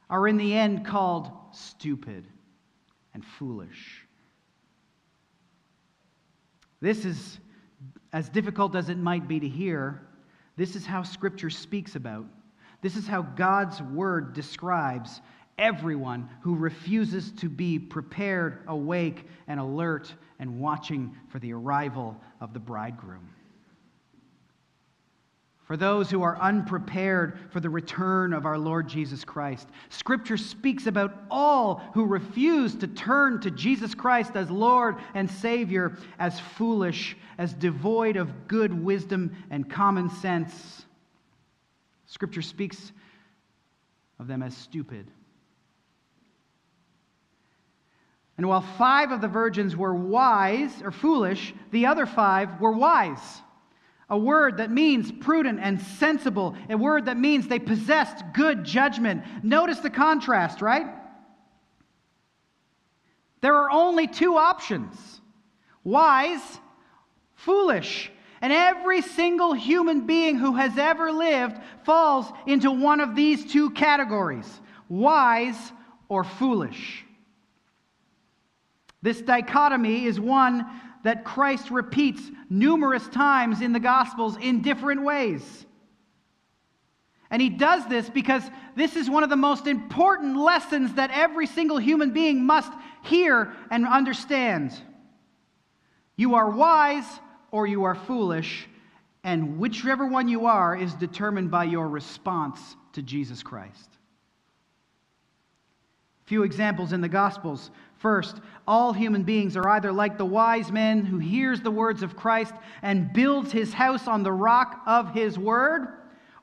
[0.09, 2.27] are in the end called stupid
[3.13, 4.05] and foolish.
[6.81, 7.39] This is
[8.11, 10.01] as difficult as it might be to hear.
[10.57, 12.25] This is how Scripture speaks about.
[12.81, 15.21] This is how God's Word describes
[15.57, 22.53] everyone who refuses to be prepared, awake, and alert, and watching for the arrival of
[22.53, 23.29] the bridegroom.
[25.65, 30.85] For those who are unprepared for the return of our Lord Jesus Christ, Scripture speaks
[30.85, 37.17] about all who refuse to turn to Jesus Christ as Lord and Savior as foolish,
[37.39, 40.85] as devoid of good wisdom and common sense.
[42.05, 42.91] Scripture speaks
[44.19, 45.07] of them as stupid.
[48.37, 53.41] And while five of the virgins were wise or foolish, the other five were wise.
[54.09, 59.23] A word that means prudent and sensible, a word that means they possessed good judgment.
[59.43, 60.85] Notice the contrast, right?
[63.41, 65.21] There are only two options
[65.83, 66.59] wise,
[67.35, 68.11] foolish.
[68.41, 73.71] And every single human being who has ever lived falls into one of these two
[73.71, 75.71] categories wise
[76.09, 77.04] or foolish.
[79.05, 80.65] This dichotomy is one
[81.03, 85.43] that Christ repeats numerous times in the Gospels in different ways.
[87.29, 88.41] And he does this because
[88.75, 92.71] this is one of the most important lessons that every single human being must
[93.03, 94.73] hear and understand.
[96.15, 97.05] You are wise
[97.51, 98.67] or you are foolish,
[99.23, 102.59] and whichever one you are is determined by your response
[102.93, 103.89] to Jesus Christ.
[106.25, 107.69] A few examples in the Gospels.
[108.05, 112.15] First, all human beings are either like the wise man who hears the words of
[112.15, 112.53] Christ
[112.83, 115.87] and builds his house on the rock of his word,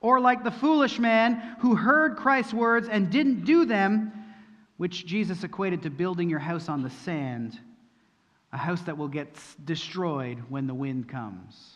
[0.00, 4.10] or like the foolish man who heard Christ's words and didn't do them,
[4.76, 7.60] which Jesus equated to building your house on the sand,
[8.52, 9.32] a house that will get
[9.64, 11.74] destroyed when the wind comes.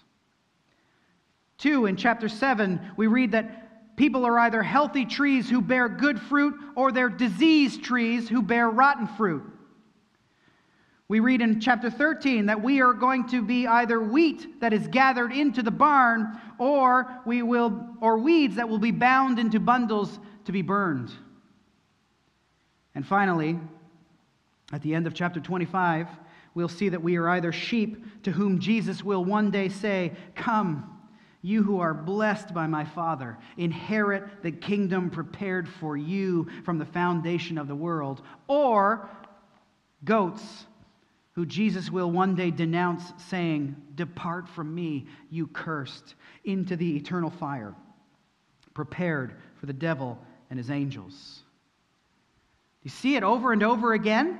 [1.59, 6.21] Two, in chapter 7, we read that people are either healthy trees who bear good
[6.21, 9.53] fruit or they're diseased trees who bear rotten fruit.
[11.09, 14.89] We read in chapter 13 that we are going to be either wheat that is
[14.89, 20.19] gathered into the barn or we will or weeds that will be bound into bundles
[20.47, 21.13] to be burned.
[22.95, 23.61] And finally,
[24.73, 26.09] at the end of chapter 25,
[26.55, 30.93] we'll see that we are either sheep to whom Jesus will one day say, "Come,
[31.41, 36.85] you who are blessed by my Father, inherit the kingdom prepared for you from the
[36.85, 39.09] foundation of the world," or
[40.05, 40.67] goats
[41.37, 46.15] who Jesus will one day denounce, saying, Depart from me, you cursed,
[46.45, 47.75] into the eternal fire,
[48.73, 50.19] prepared for the devil
[50.49, 51.43] and his angels.
[52.83, 54.39] You see it over and over again?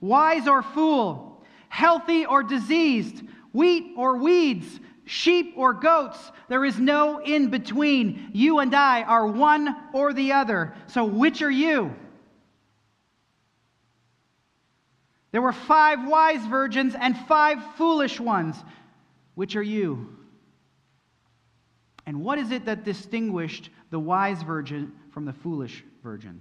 [0.00, 3.22] Wise or fool, healthy or diseased,
[3.52, 6.32] wheat or weeds, sheep or goats.
[6.48, 8.30] There is no in between.
[8.32, 10.74] You and I are one or the other.
[10.88, 11.94] So, which are you?
[15.30, 18.56] There were five wise virgins and five foolish ones.
[19.34, 20.16] Which are you?
[22.06, 26.40] And what is it that distinguished the wise virgin from the foolish virgin?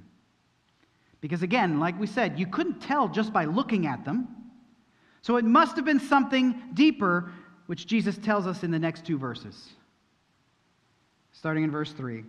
[1.19, 4.27] Because again, like we said, you couldn't tell just by looking at them.
[5.21, 7.31] So it must have been something deeper,
[7.65, 9.69] which Jesus tells us in the next two verses.
[11.33, 12.23] Starting in verse 3.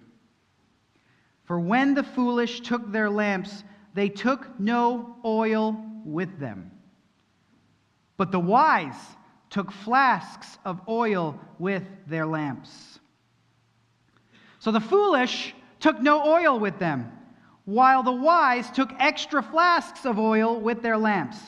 [1.44, 3.62] For when the foolish took their lamps,
[3.94, 5.82] they took no oil
[6.12, 6.70] with them.
[8.16, 8.96] But the wise
[9.50, 12.98] took flasks of oil with their lamps.
[14.58, 17.12] So the foolish took no oil with them,
[17.64, 21.38] while the wise took extra flasks of oil with their lamps.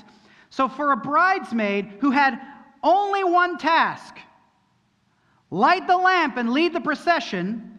[0.50, 2.40] So for a bridesmaid who had
[2.82, 4.16] only one task,
[5.50, 7.70] light the lamp and lead the procession,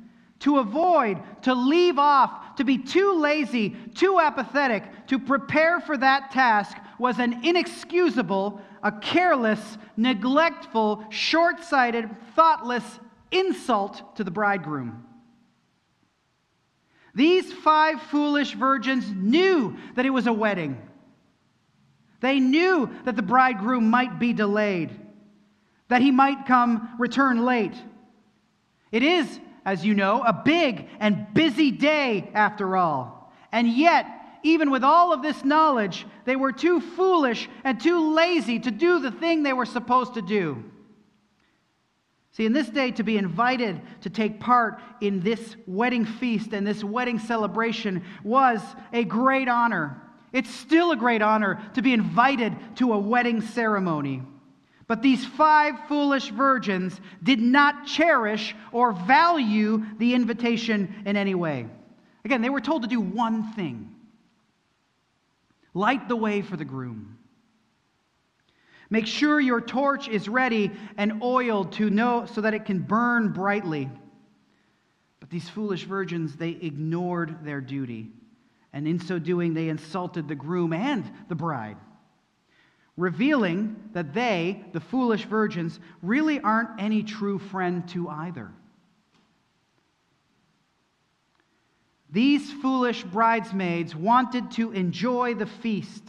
[0.41, 6.32] to avoid, to leave off, to be too lazy, too apathetic, to prepare for that
[6.32, 12.97] task was an inexcusable, a careless, neglectful, short sighted, thoughtless
[13.30, 15.05] insult to the bridegroom.
[17.14, 20.82] These five foolish virgins knew that it was a wedding.
[22.22, 24.97] They knew that the bridegroom might be delayed,
[25.89, 27.76] that he might come return late.
[28.93, 33.34] It is as you know, a big and busy day after all.
[33.51, 34.05] And yet,
[34.43, 38.99] even with all of this knowledge, they were too foolish and too lazy to do
[38.99, 40.63] the thing they were supposed to do.
[42.33, 46.65] See, in this day, to be invited to take part in this wedding feast and
[46.65, 48.61] this wedding celebration was
[48.93, 50.01] a great honor.
[50.31, 54.23] It's still a great honor to be invited to a wedding ceremony.
[54.87, 61.67] But these five foolish virgins did not cherish or value the invitation in any way.
[62.23, 63.93] Again, they were told to do one thing
[65.74, 67.17] light the way for the groom.
[68.89, 73.32] Make sure your torch is ready and oiled to know so that it can burn
[73.32, 73.89] brightly.
[75.22, 78.11] But these foolish virgins, they ignored their duty.
[78.74, 81.78] And in so doing, they insulted the groom and the bride,
[82.97, 88.51] revealing that they, the foolish virgins, really aren't any true friend to either.
[92.12, 96.03] These foolish bridesmaids wanted to enjoy the feast.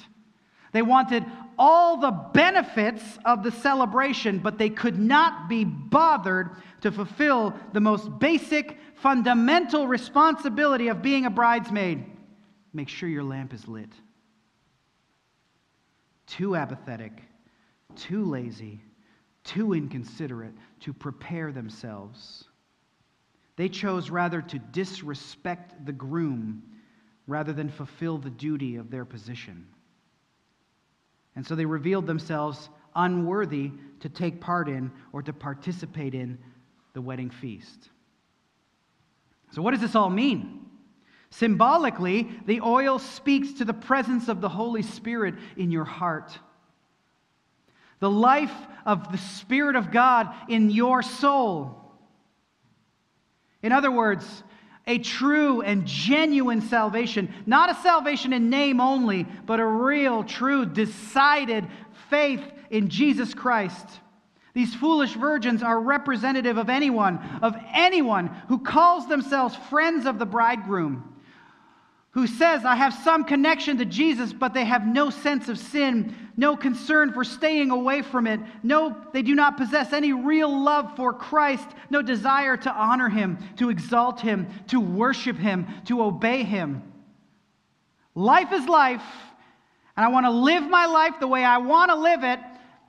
[0.73, 1.25] They wanted
[1.59, 6.51] all the benefits of the celebration, but they could not be bothered
[6.81, 12.07] to fulfill the most basic, fundamental responsibility of being a bridesmaid
[12.73, 13.91] make sure your lamp is lit.
[16.27, 17.23] Too apathetic,
[17.95, 18.81] too lazy,
[19.45, 22.45] too inconsiderate to prepare themselves.
[23.57, 26.63] They chose rather to disrespect the groom
[27.27, 29.67] rather than fulfill the duty of their position.
[31.37, 36.39] And so they revealed themselves unworthy to take part in or to participate in
[36.93, 37.89] the wedding feast.
[39.53, 40.67] So, what does this all mean?
[41.31, 46.39] Symbolically, the oil speaks to the presence of the Holy Spirit in your heart.
[48.01, 48.53] The life
[48.85, 51.82] of the Spirit of God in your soul.
[53.63, 54.43] In other words,
[54.87, 60.67] a true and genuine salvation, not a salvation in name only, but a real, true,
[60.67, 61.67] decided
[62.11, 63.87] faith in Jesus Christ.
[64.55, 70.27] These foolish virgins are representative of anyone, of anyone who calls themselves friends of the
[70.27, 71.12] bridegroom
[72.13, 76.15] who says, I have some connection to Jesus, but they have no sense of sin,
[76.37, 80.95] no concern for staying away from it, no, they do not possess any real love
[80.95, 86.43] for Christ, no desire to honor him, to exalt him, to worship him, to obey
[86.43, 86.83] him.
[88.15, 89.05] Life is life,
[89.97, 92.41] and I want to live my life the way I want to live it,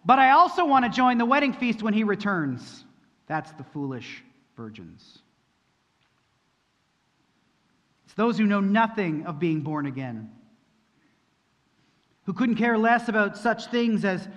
[0.04, 2.84] but I also want to join the wedding feast when he returns.
[3.28, 4.22] That's the foolish
[4.58, 5.23] virgins.
[8.14, 10.30] It's those who know nothing of being born again,
[12.28, 14.28] who couldn't care less about such things as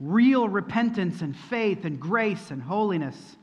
[0.00, 3.36] real repentance and faith and grace and holiness.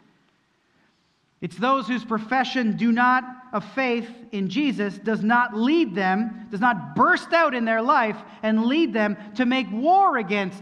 [1.39, 6.59] It's those whose profession do not of faith in Jesus does not lead them, does
[6.59, 10.61] not burst out in their life and lead them to make war against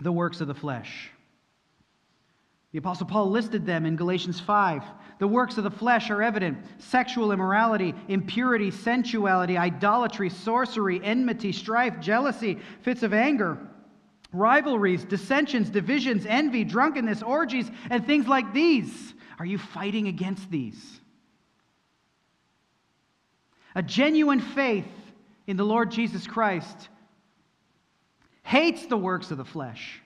[0.00, 1.12] the works of the flesh.
[2.76, 4.82] The Apostle Paul listed them in Galatians 5
[5.18, 11.98] the works of the flesh are evident sexual immorality, impurity, sensuality, idolatry, sorcery, enmity, strife,
[12.00, 13.56] jealousy, fits of anger,
[14.30, 19.14] rivalries, dissensions, divisions, envy, drunkenness, orgies, and things like these.
[19.38, 21.00] Are you fighting against these?
[23.74, 24.84] A genuine faith
[25.46, 26.90] in the Lord Jesus Christ
[28.42, 30.02] hates the works of the flesh,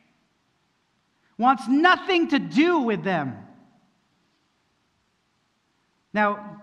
[1.41, 3.35] wants nothing to do with them.
[6.13, 6.61] Now,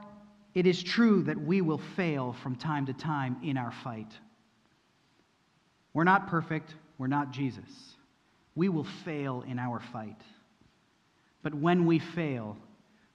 [0.53, 4.11] it is true that we will fail from time to time in our fight.
[5.93, 7.95] We're not perfect, we're not Jesus.
[8.53, 10.21] We will fail in our fight.
[11.41, 12.55] But when we fail,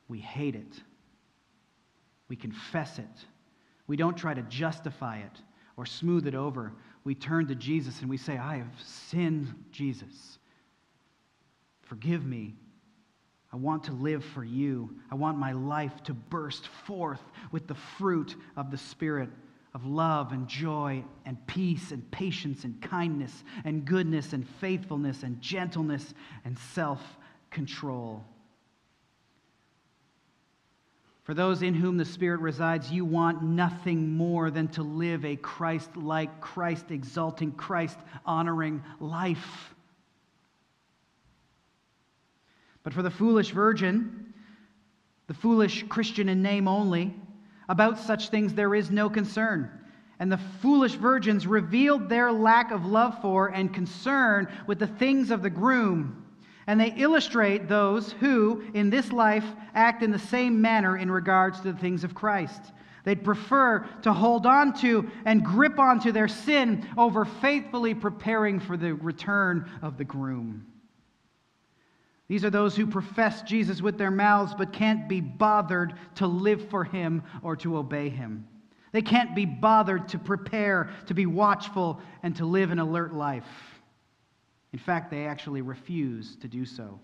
[0.08, 0.80] we hate it.
[2.28, 3.26] We confess it.
[3.86, 5.40] We don't try to justify it
[5.76, 6.72] or smooth it over.
[7.04, 10.38] We turn to Jesus and we say, I have sinned, Jesus.
[11.92, 12.54] Forgive me.
[13.52, 14.96] I want to live for you.
[15.10, 17.20] I want my life to burst forth
[17.50, 19.28] with the fruit of the Spirit
[19.74, 25.38] of love and joy and peace and patience and kindness and goodness and faithfulness and
[25.42, 26.14] gentleness
[26.46, 27.02] and self
[27.50, 28.24] control.
[31.24, 35.36] For those in whom the Spirit resides, you want nothing more than to live a
[35.36, 39.71] Christ like, Christ exalting, Christ honoring life.
[42.82, 44.32] But for the foolish virgin,
[45.28, 47.14] the foolish Christian in name only,
[47.68, 49.70] about such things there is no concern.
[50.18, 55.30] And the foolish virgins revealed their lack of love for and concern with the things
[55.30, 56.26] of the groom.
[56.66, 61.60] And they illustrate those who, in this life, act in the same manner in regards
[61.60, 62.72] to the things of Christ.
[63.04, 68.76] They'd prefer to hold on to and grip onto their sin over faithfully preparing for
[68.76, 70.66] the return of the groom.
[72.32, 76.66] These are those who profess Jesus with their mouths but can't be bothered to live
[76.70, 78.48] for him or to obey him.
[78.92, 83.44] They can't be bothered to prepare, to be watchful, and to live an alert life.
[84.72, 86.98] In fact, they actually refuse to do so.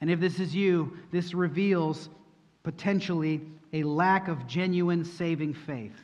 [0.00, 2.08] And if this is you, this reveals
[2.62, 3.40] potentially
[3.72, 5.98] a lack of genuine saving faith.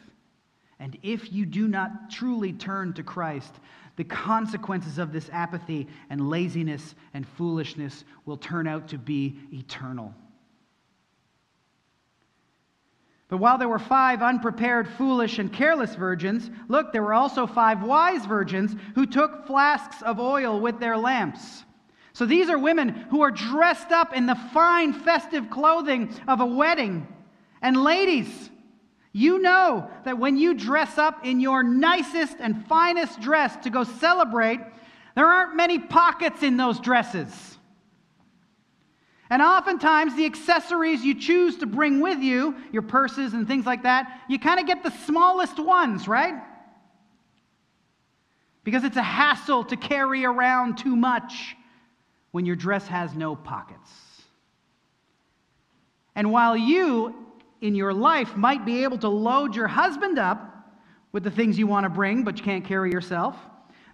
[0.80, 3.55] And if you do not truly turn to Christ,
[3.99, 10.14] the consequences of this apathy and laziness and foolishness will turn out to be eternal.
[13.26, 17.82] But while there were five unprepared, foolish, and careless virgins, look, there were also five
[17.82, 21.64] wise virgins who took flasks of oil with their lamps.
[22.12, 26.46] So these are women who are dressed up in the fine festive clothing of a
[26.46, 27.09] wedding.
[27.61, 28.49] And ladies,
[29.18, 33.82] you know that when you dress up in your nicest and finest dress to go
[33.82, 34.60] celebrate,
[35.16, 37.58] there aren't many pockets in those dresses.
[39.28, 43.82] And oftentimes, the accessories you choose to bring with you, your purses and things like
[43.82, 46.40] that, you kind of get the smallest ones, right?
[48.62, 51.56] Because it's a hassle to carry around too much
[52.30, 53.90] when your dress has no pockets.
[56.14, 57.28] And while you,
[57.61, 60.54] in your life, might be able to load your husband up
[61.12, 63.36] with the things you want to bring, but you can't carry yourself,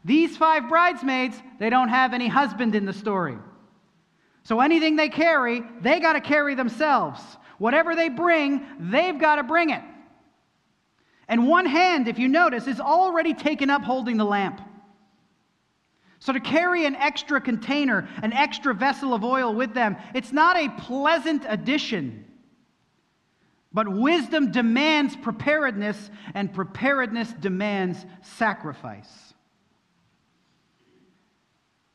[0.04, 3.38] these five bridesmaids, they don't have any husband in the story.
[4.42, 7.20] So anything they carry, they got to carry themselves.
[7.56, 9.82] Whatever they bring, they've got to bring it.
[11.26, 14.60] And one hand, if you notice, is already taken up holding the lamp.
[16.18, 20.58] So to carry an extra container, an extra vessel of oil with them, it's not
[20.58, 22.26] a pleasant addition.
[23.74, 29.34] But wisdom demands preparedness, and preparedness demands sacrifice.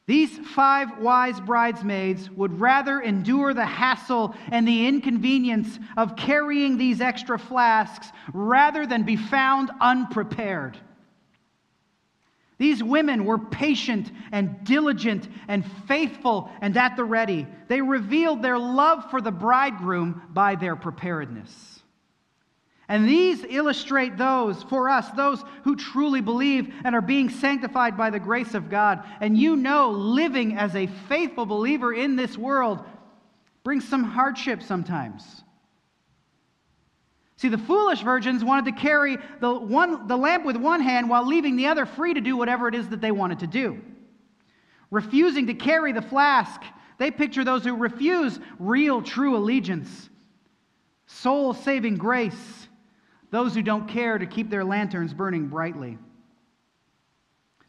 [0.06, 7.00] These five wise bridesmaids would rather endure the hassle and the inconvenience of carrying these
[7.00, 10.78] extra flasks rather than be found unprepared.
[12.60, 17.48] These women were patient and diligent and faithful and at the ready.
[17.70, 21.82] They revealed their love for the bridegroom by their preparedness.
[22.90, 28.10] And these illustrate those, for us, those who truly believe and are being sanctified by
[28.10, 29.06] the grace of God.
[29.22, 32.84] And you know, living as a faithful believer in this world
[33.64, 35.44] brings some hardship sometimes.
[37.40, 41.26] See, the foolish virgins wanted to carry the, one, the lamp with one hand while
[41.26, 43.80] leaving the other free to do whatever it is that they wanted to do.
[44.92, 46.62] Refusing to carry the flask,
[46.98, 50.10] they picture those who refuse real, true allegiance,
[51.06, 52.68] soul saving grace
[53.32, 55.98] those who don't care to keep their lanterns burning brightly.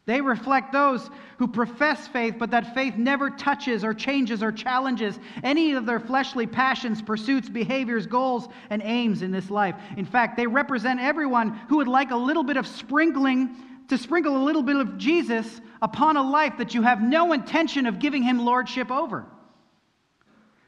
[0.05, 5.19] They reflect those who profess faith, but that faith never touches or changes or challenges
[5.43, 9.75] any of their fleshly passions, pursuits, behaviors, goals, and aims in this life.
[9.97, 13.55] In fact, they represent everyone who would like a little bit of sprinkling,
[13.89, 17.85] to sprinkle a little bit of Jesus upon a life that you have no intention
[17.85, 19.25] of giving him lordship over.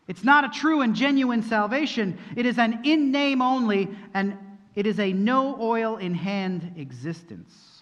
[0.08, 4.38] It's not a true and genuine salvation, it is an in name only and
[4.76, 7.73] it is a no oil in hand existence.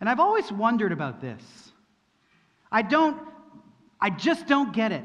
[0.00, 1.42] And I've always wondered about this.
[2.70, 3.20] I don't,
[4.00, 5.04] I just don't get it.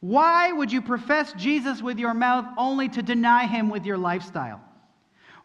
[0.00, 4.60] Why would you profess Jesus with your mouth only to deny him with your lifestyle?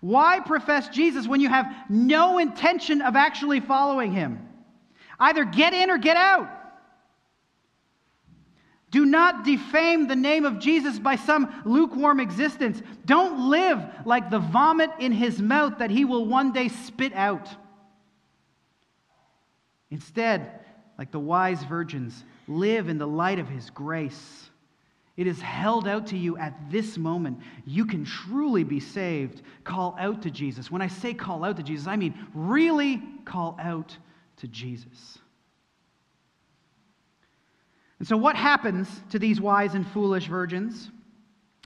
[0.02, 4.48] Why profess Jesus when you have no intention of actually following him?
[5.20, 6.50] Either get in or get out.
[8.92, 12.82] Do not defame the name of Jesus by some lukewarm existence.
[13.06, 17.48] Don't live like the vomit in his mouth that he will one day spit out.
[19.92, 20.52] Instead,
[20.98, 24.50] like the wise virgins, live in the light of his grace.
[25.18, 27.40] It is held out to you at this moment.
[27.66, 29.42] You can truly be saved.
[29.64, 30.72] Call out to Jesus.
[30.72, 33.98] When I say call out to Jesus, I mean really call out
[34.38, 35.20] to Jesus.
[38.00, 40.90] And so, what happens to these wise and foolish virgins?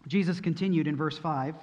[0.07, 1.55] Jesus continued in verse 5.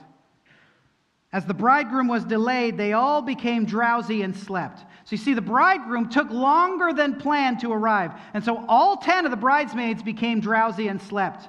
[1.33, 4.81] As the bridegroom was delayed, they all became drowsy and slept.
[4.81, 8.13] So you see, the bridegroom took longer than planned to arrive.
[8.35, 11.49] And so all ten of the bridesmaids became drowsy and slept.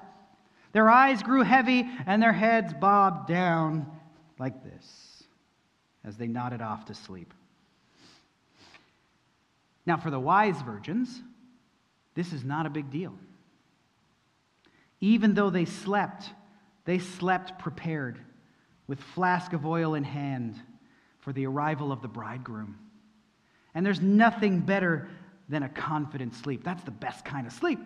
[0.71, 3.91] Their eyes grew heavy and their heads bobbed down
[4.37, 5.23] like this
[6.03, 7.33] as they nodded off to sleep.
[9.85, 11.21] Now, for the wise virgins,
[12.13, 13.15] this is not a big deal.
[14.99, 16.29] Even though they slept,
[16.85, 18.19] They slept prepared
[18.91, 20.59] with flask of oil in hand
[21.21, 22.77] for the arrival of the bridegroom.
[23.73, 25.07] And there's nothing better
[25.47, 26.65] than a confident sleep.
[26.65, 27.79] That's the best kind of sleep.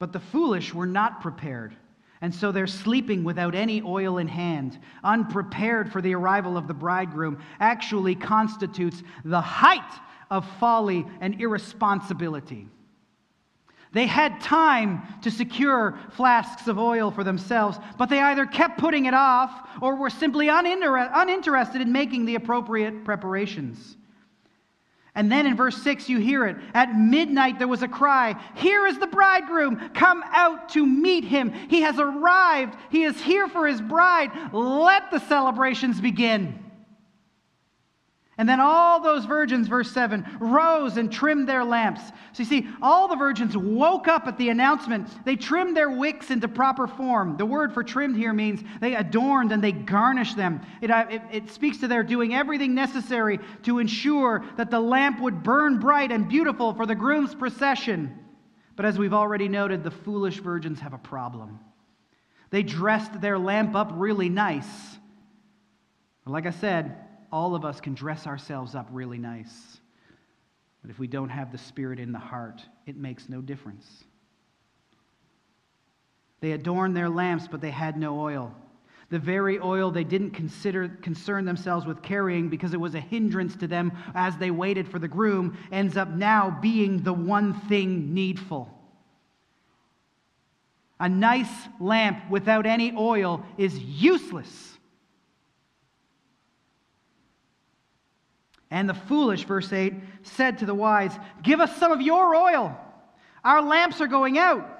[0.00, 1.76] But the foolish were not prepared.
[2.20, 6.74] And so they're sleeping without any oil in hand, unprepared for the arrival of the
[6.74, 9.92] bridegroom, actually constitutes the height
[10.28, 12.66] of folly and irresponsibility.
[13.96, 19.06] They had time to secure flasks of oil for themselves, but they either kept putting
[19.06, 23.96] it off or were simply uninter- uninterested in making the appropriate preparations.
[25.14, 26.58] And then in verse 6, you hear it.
[26.74, 29.92] At midnight, there was a cry Here is the bridegroom!
[29.94, 31.54] Come out to meet him!
[31.70, 32.76] He has arrived!
[32.90, 34.30] He is here for his bride!
[34.52, 36.65] Let the celebrations begin!
[38.38, 42.02] And then all those virgins, verse 7, rose and trimmed their lamps.
[42.32, 45.08] So you see, all the virgins woke up at the announcement.
[45.24, 47.38] They trimmed their wicks into proper form.
[47.38, 50.60] The word for trimmed here means they adorned and they garnished them.
[50.82, 55.18] It, uh, it, it speaks to their doing everything necessary to ensure that the lamp
[55.20, 58.18] would burn bright and beautiful for the groom's procession.
[58.76, 61.58] But as we've already noted, the foolish virgins have a problem.
[62.50, 64.68] They dressed their lamp up really nice.
[66.26, 69.80] But like I said, all of us can dress ourselves up really nice.
[70.82, 74.04] But if we don't have the Spirit in the heart, it makes no difference.
[76.40, 78.54] They adorned their lamps, but they had no oil.
[79.08, 83.56] The very oil they didn't consider, concern themselves with carrying because it was a hindrance
[83.56, 88.14] to them as they waited for the groom ends up now being the one thing
[88.14, 88.72] needful.
[90.98, 94.75] A nice lamp without any oil is useless.
[98.70, 101.12] And the foolish, verse 8, said to the wise,
[101.42, 102.76] Give us some of your oil.
[103.44, 104.76] Our lamps are going out.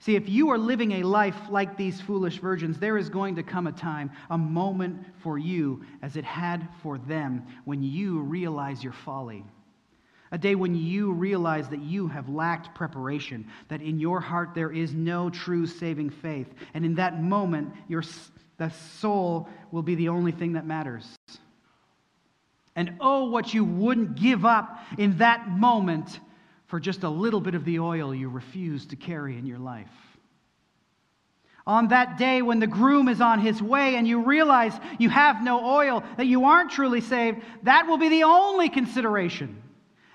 [0.00, 3.42] See, if you are living a life like these foolish virgins, there is going to
[3.42, 8.84] come a time, a moment for you, as it had for them, when you realize
[8.84, 9.44] your folly.
[10.32, 14.72] A day when you realize that you have lacked preparation, that in your heart there
[14.72, 16.52] is no true saving faith.
[16.74, 18.02] And in that moment, your,
[18.58, 21.16] the soul will be the only thing that matters.
[22.76, 26.20] And oh, what you wouldn't give up in that moment
[26.66, 29.90] for just a little bit of the oil you refuse to carry in your life.
[31.66, 35.42] On that day when the groom is on his way and you realize you have
[35.42, 39.62] no oil, that you aren't truly saved, that will be the only consideration.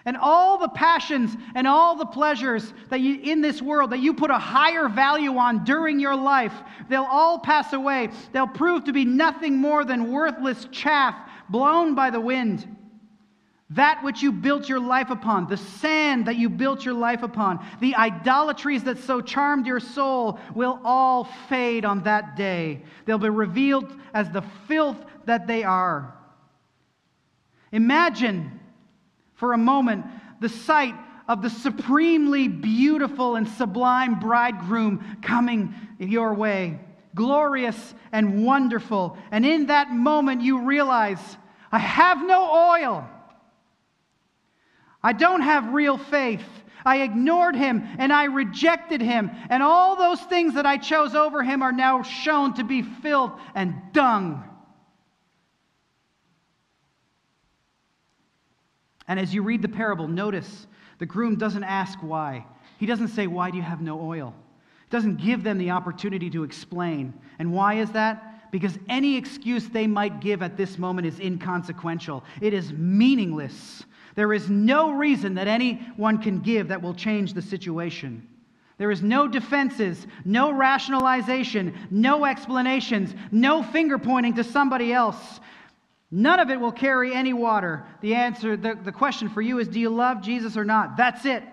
[0.05, 4.13] And all the passions and all the pleasures that you in this world that you
[4.13, 6.53] put a higher value on during your life,
[6.89, 8.09] they'll all pass away.
[8.31, 11.15] They'll prove to be nothing more than worthless chaff
[11.51, 12.67] blown by the wind.
[13.71, 17.65] That which you built your life upon, the sand that you built your life upon,
[17.79, 22.83] the idolatries that so charmed your soul will all fade on that day.
[23.05, 26.13] They'll be revealed as the filth that they are.
[27.71, 28.59] Imagine
[29.35, 30.05] for a moment
[30.41, 30.95] the sight
[31.29, 36.77] of the supremely beautiful and sublime bridegroom coming your way,
[37.15, 39.17] glorious and wonderful.
[39.31, 41.37] And in that moment, you realize
[41.71, 43.09] I have no oil.
[45.03, 46.43] I don't have real faith.
[46.85, 49.31] I ignored him and I rejected him.
[49.49, 53.33] And all those things that I chose over him are now shown to be filth
[53.55, 54.43] and dung.
[59.07, 60.67] And as you read the parable, notice
[60.99, 62.45] the groom doesn't ask why.
[62.77, 64.33] He doesn't say, Why do you have no oil?
[64.85, 67.13] He doesn't give them the opportunity to explain.
[67.37, 68.30] And why is that?
[68.51, 72.23] Because any excuse they might give at this moment is inconsequential.
[72.41, 73.83] It is meaningless.
[74.15, 78.27] There is no reason that anyone can give that will change the situation.
[78.77, 85.39] There is no defenses, no rationalization, no explanations, no finger pointing to somebody else.
[86.09, 87.85] None of it will carry any water.
[88.01, 90.97] The answer, the, the question for you is do you love Jesus or not?
[90.97, 91.43] That's it.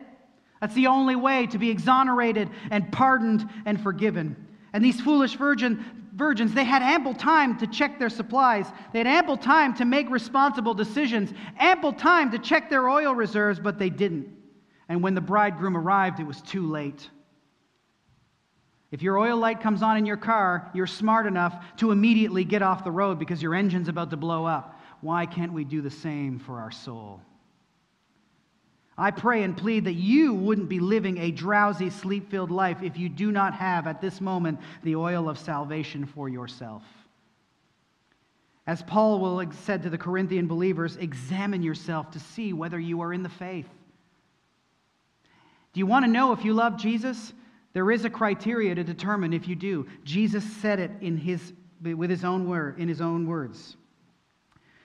[0.61, 4.49] That's the only way to be exonerated and pardoned and forgiven.
[4.72, 5.84] And these foolish virgin,
[6.19, 8.66] virgins, they had ample time to check their supplies.
[8.93, 13.61] They had ample time to make responsible decisions, ample time to check their oil reserves,
[13.61, 14.29] but they didn't.
[14.89, 17.09] And when the bridegroom arrived, it was too late.
[18.91, 22.62] If your oil light comes on in your car, you're smart enough to immediately get
[22.62, 24.81] off the road because your engine's about to blow up.
[25.01, 27.21] Why can't we do the same for our soul?
[29.01, 32.99] I pray and plead that you wouldn't be living a drowsy, sleep filled life if
[32.99, 36.82] you do not have at this moment the oil of salvation for yourself.
[38.66, 43.14] As Paul will said to the Corinthian believers, examine yourself to see whether you are
[43.14, 43.68] in the faith.
[45.72, 47.32] Do you want to know if you love Jesus?
[47.72, 49.86] There is a criteria to determine if you do.
[50.03, 53.76] Jesus said it in his, with his own word, in his own words.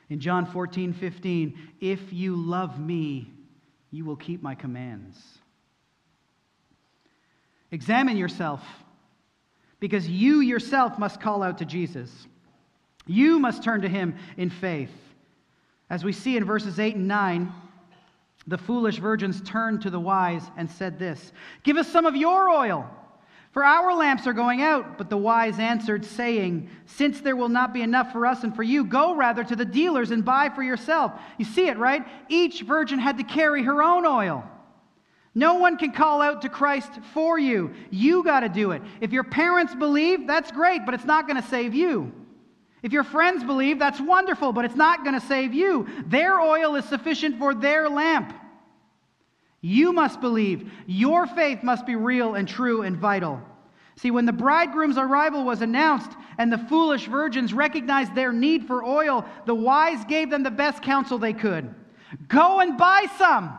[0.09, 3.31] In John 14, 15, if you love me,
[3.93, 5.15] you will keep my commands.
[7.71, 8.61] Examine yourself,
[9.79, 12.09] because you yourself must call out to Jesus.
[13.05, 14.89] You must turn to him in faith.
[15.91, 17.53] As we see in verses 8 and 9,
[18.47, 21.31] the foolish virgins turned to the wise and said this
[21.61, 22.89] Give us some of your oil,
[23.53, 24.97] for our lamps are going out.
[24.97, 28.63] But the wise answered, saying, Since there will not be enough for us and for
[28.63, 31.13] you, go rather to the dealers and buy for yourself.
[31.37, 32.05] You see it, right?
[32.29, 34.43] Each virgin had to carry her own oil.
[35.35, 37.73] No one can call out to Christ for you.
[37.91, 38.81] You got to do it.
[39.01, 42.11] If your parents believe, that's great, but it's not going to save you.
[42.81, 45.87] If your friends believe, that's wonderful, but it's not going to save you.
[46.07, 48.33] Their oil is sufficient for their lamp.
[49.65, 50.69] You must believe.
[50.87, 53.41] Your faith must be real and true and vital.
[53.95, 58.83] See, when the bridegroom's arrival was announced and the foolish virgins recognized their need for
[58.83, 61.73] oil, the wise gave them the best counsel they could
[62.27, 63.57] go and buy some.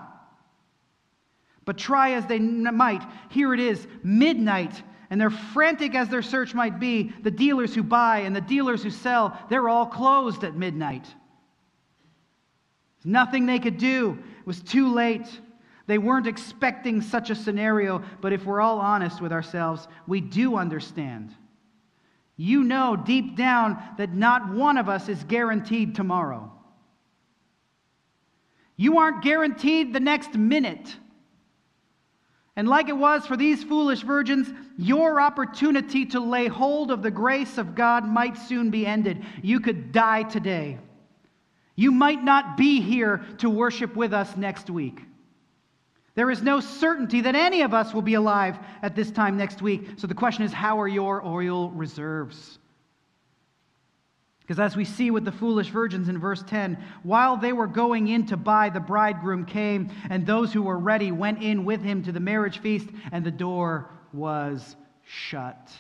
[1.64, 6.54] But try as they might, here it is, midnight, and they're frantic as their search
[6.54, 7.14] might be.
[7.22, 11.04] The dealers who buy and the dealers who sell, they're all closed at midnight.
[11.04, 14.18] There's nothing they could do.
[14.40, 15.26] It was too late.
[15.86, 20.56] They weren't expecting such a scenario, but if we're all honest with ourselves, we do
[20.56, 21.34] understand.
[22.36, 26.50] You know deep down that not one of us is guaranteed tomorrow.
[28.76, 30.96] You aren't guaranteed the next minute.
[32.56, 37.10] And like it was for these foolish virgins, your opportunity to lay hold of the
[37.10, 39.24] grace of God might soon be ended.
[39.42, 40.78] You could die today.
[41.76, 45.02] You might not be here to worship with us next week.
[46.14, 49.60] There is no certainty that any of us will be alive at this time next
[49.60, 49.88] week.
[49.96, 52.58] So the question is how are your oil reserves?
[54.40, 58.08] Because as we see with the foolish virgins in verse 10, while they were going
[58.08, 62.02] in to buy, the bridegroom came, and those who were ready went in with him
[62.02, 65.72] to the marriage feast, and the door was shut.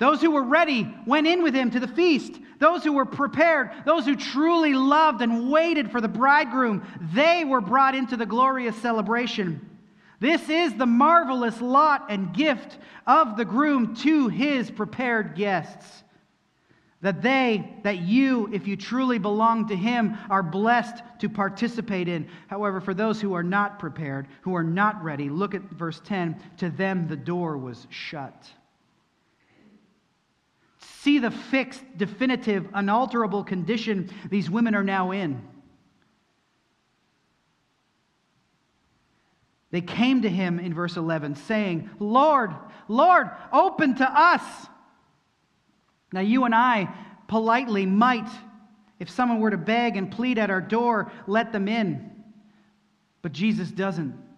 [0.00, 2.32] Those who were ready went in with him to the feast.
[2.58, 6.82] Those who were prepared, those who truly loved and waited for the bridegroom,
[7.12, 9.78] they were brought into the glorious celebration.
[10.18, 16.02] This is the marvelous lot and gift of the groom to his prepared guests
[17.02, 22.28] that they, that you, if you truly belong to Him, are blessed to participate in.
[22.48, 26.36] However, for those who are not prepared, who are not ready, look at verse 10
[26.58, 28.50] to them the door was shut.
[31.02, 35.40] See the fixed, definitive, unalterable condition these women are now in.
[39.70, 42.54] They came to him in verse 11, saying, Lord,
[42.86, 44.42] Lord, open to us.
[46.12, 46.92] Now, you and I
[47.28, 48.28] politely might,
[48.98, 52.10] if someone were to beg and plead at our door, let them in.
[53.22, 54.29] But Jesus doesn't.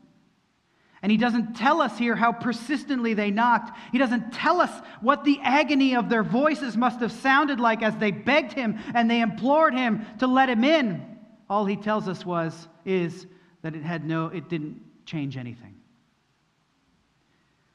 [1.02, 3.76] And he doesn't tell us here how persistently they knocked.
[3.90, 7.96] He doesn't tell us what the agony of their voices must have sounded like as
[7.96, 11.04] they begged him and they implored him to let him in.
[11.50, 13.26] All he tells us was is
[13.62, 15.74] that it had no it didn't change anything.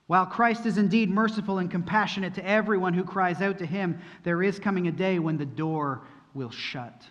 [0.07, 4.41] While Christ is indeed merciful and compassionate to everyone who cries out to him, there
[4.41, 7.03] is coming a day when the door will shut.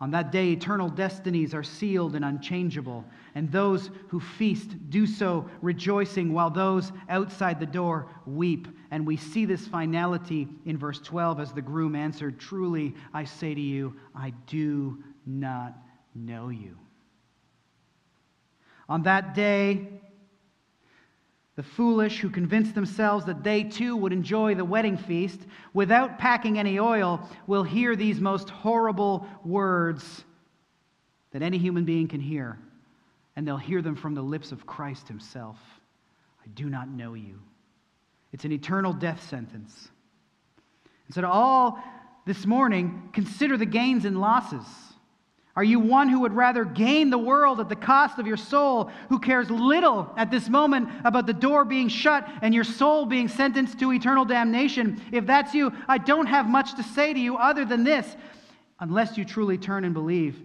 [0.00, 3.04] On that day, eternal destinies are sealed and unchangeable,
[3.36, 8.66] and those who feast do so rejoicing, while those outside the door weep.
[8.90, 13.54] And we see this finality in verse 12 as the groom answered, Truly, I say
[13.54, 15.76] to you, I do not
[16.14, 16.78] know you.
[18.88, 19.86] On that day,
[21.56, 25.40] the foolish who convince themselves that they too would enjoy the wedding feast
[25.74, 30.24] without packing any oil will hear these most horrible words
[31.32, 32.58] that any human being can hear.
[33.36, 35.58] And they'll hear them from the lips of Christ himself
[36.42, 37.40] I do not know you.
[38.32, 39.88] It's an eternal death sentence.
[41.06, 41.82] And so, to all
[42.24, 44.64] this morning, consider the gains and losses.
[45.56, 48.90] Are you one who would rather gain the world at the cost of your soul,
[49.08, 53.26] who cares little at this moment about the door being shut and your soul being
[53.26, 55.00] sentenced to eternal damnation?
[55.12, 58.16] If that's you, I don't have much to say to you other than this.
[58.80, 60.38] Unless you truly turn and believe,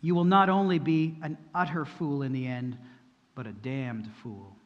[0.00, 2.76] you will not only be an utter fool in the end,
[3.34, 4.56] but a damned fool.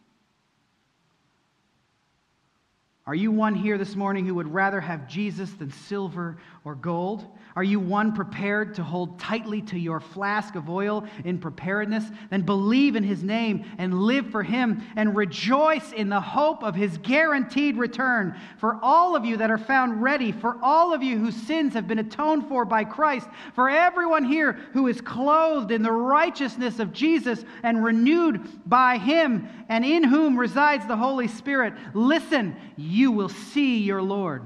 [3.07, 7.26] Are you one here this morning who would rather have Jesus than silver or gold?
[7.55, 12.05] Are you one prepared to hold tightly to your flask of oil in preparedness?
[12.30, 16.74] Then believe in his name and live for him and rejoice in the hope of
[16.74, 18.40] his guaranteed return.
[18.57, 21.86] For all of you that are found ready, for all of you whose sins have
[21.86, 26.94] been atoned for by Christ, for everyone here who is clothed in the righteousness of
[26.94, 32.57] Jesus and renewed by him, and in whom resides the Holy Spirit, listen,
[32.95, 34.42] you will see your Lord.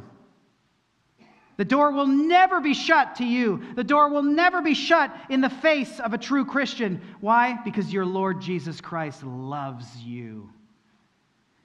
[1.58, 3.62] The door will never be shut to you.
[3.74, 7.00] The door will never be shut in the face of a true Christian.
[7.20, 7.58] Why?
[7.64, 10.48] Because your Lord Jesus Christ loves you.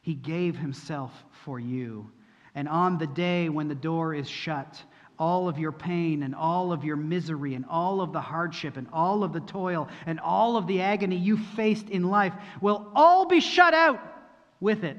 [0.01, 1.11] He gave himself
[1.45, 2.09] for you.
[2.55, 4.81] And on the day when the door is shut,
[5.19, 8.87] all of your pain and all of your misery and all of the hardship and
[8.91, 13.27] all of the toil and all of the agony you faced in life will all
[13.27, 14.01] be shut out
[14.59, 14.97] with it.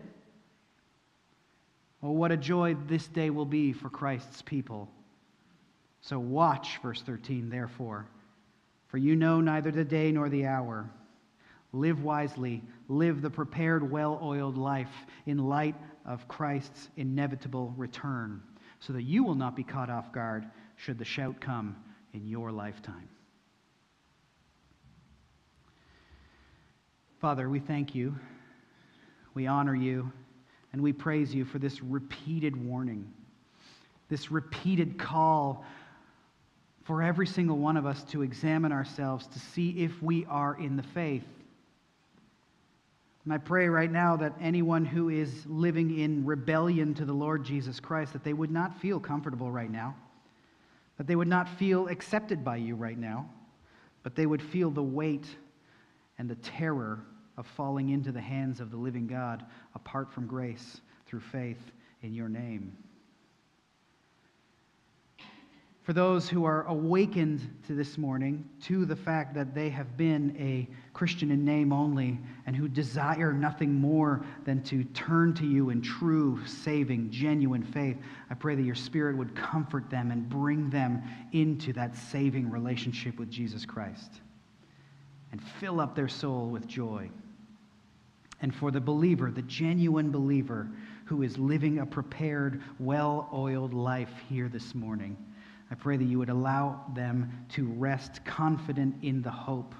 [2.04, 4.90] Oh, what a joy this day will be for Christ's people.
[6.02, 8.06] So watch, verse 13, therefore,
[8.88, 10.90] for you know neither the day nor the hour.
[11.72, 14.92] Live wisely, live the prepared, well oiled life
[15.24, 18.42] in light of Christ's inevitable return,
[18.80, 20.44] so that you will not be caught off guard
[20.76, 21.74] should the shout come
[22.12, 23.08] in your lifetime.
[27.18, 28.14] Father, we thank you.
[29.32, 30.12] We honor you.
[30.74, 33.08] And we praise you for this repeated warning,
[34.08, 35.64] this repeated call
[36.82, 40.76] for every single one of us to examine ourselves to see if we are in
[40.76, 41.22] the faith.
[43.22, 47.44] And I pray right now that anyone who is living in rebellion to the Lord
[47.44, 49.94] Jesus Christ, that they would not feel comfortable right now,
[50.98, 53.30] that they would not feel accepted by you right now,
[54.02, 55.28] but they would feel the weight
[56.18, 56.98] and the terror
[57.36, 61.72] of falling into the hands of the living God apart from grace through faith
[62.02, 62.76] in your name.
[65.84, 70.34] For those who are awakened to this morning, to the fact that they have been
[70.38, 75.68] a Christian in name only, and who desire nothing more than to turn to you
[75.68, 77.98] in true, saving, genuine faith,
[78.30, 83.18] I pray that your Spirit would comfort them and bring them into that saving relationship
[83.18, 84.22] with Jesus Christ
[85.32, 87.10] and fill up their soul with joy
[88.44, 90.68] and for the believer, the genuine believer
[91.06, 95.16] who is living a prepared, well oiled life here this morning.
[95.70, 99.74] I pray that you would allow them to rest confident in the hope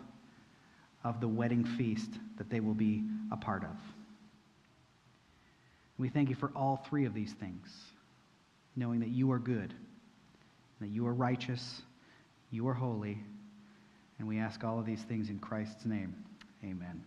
[1.05, 2.09] of the wedding feast
[2.39, 3.77] that they will be a part of.
[5.99, 7.69] We thank you for all three of these things,
[8.77, 9.75] knowing that you are good,
[10.81, 11.83] that you are righteous,
[12.51, 13.19] you are holy,
[14.19, 16.15] and we ask all of these things in Christ's name.
[16.65, 17.05] Amen.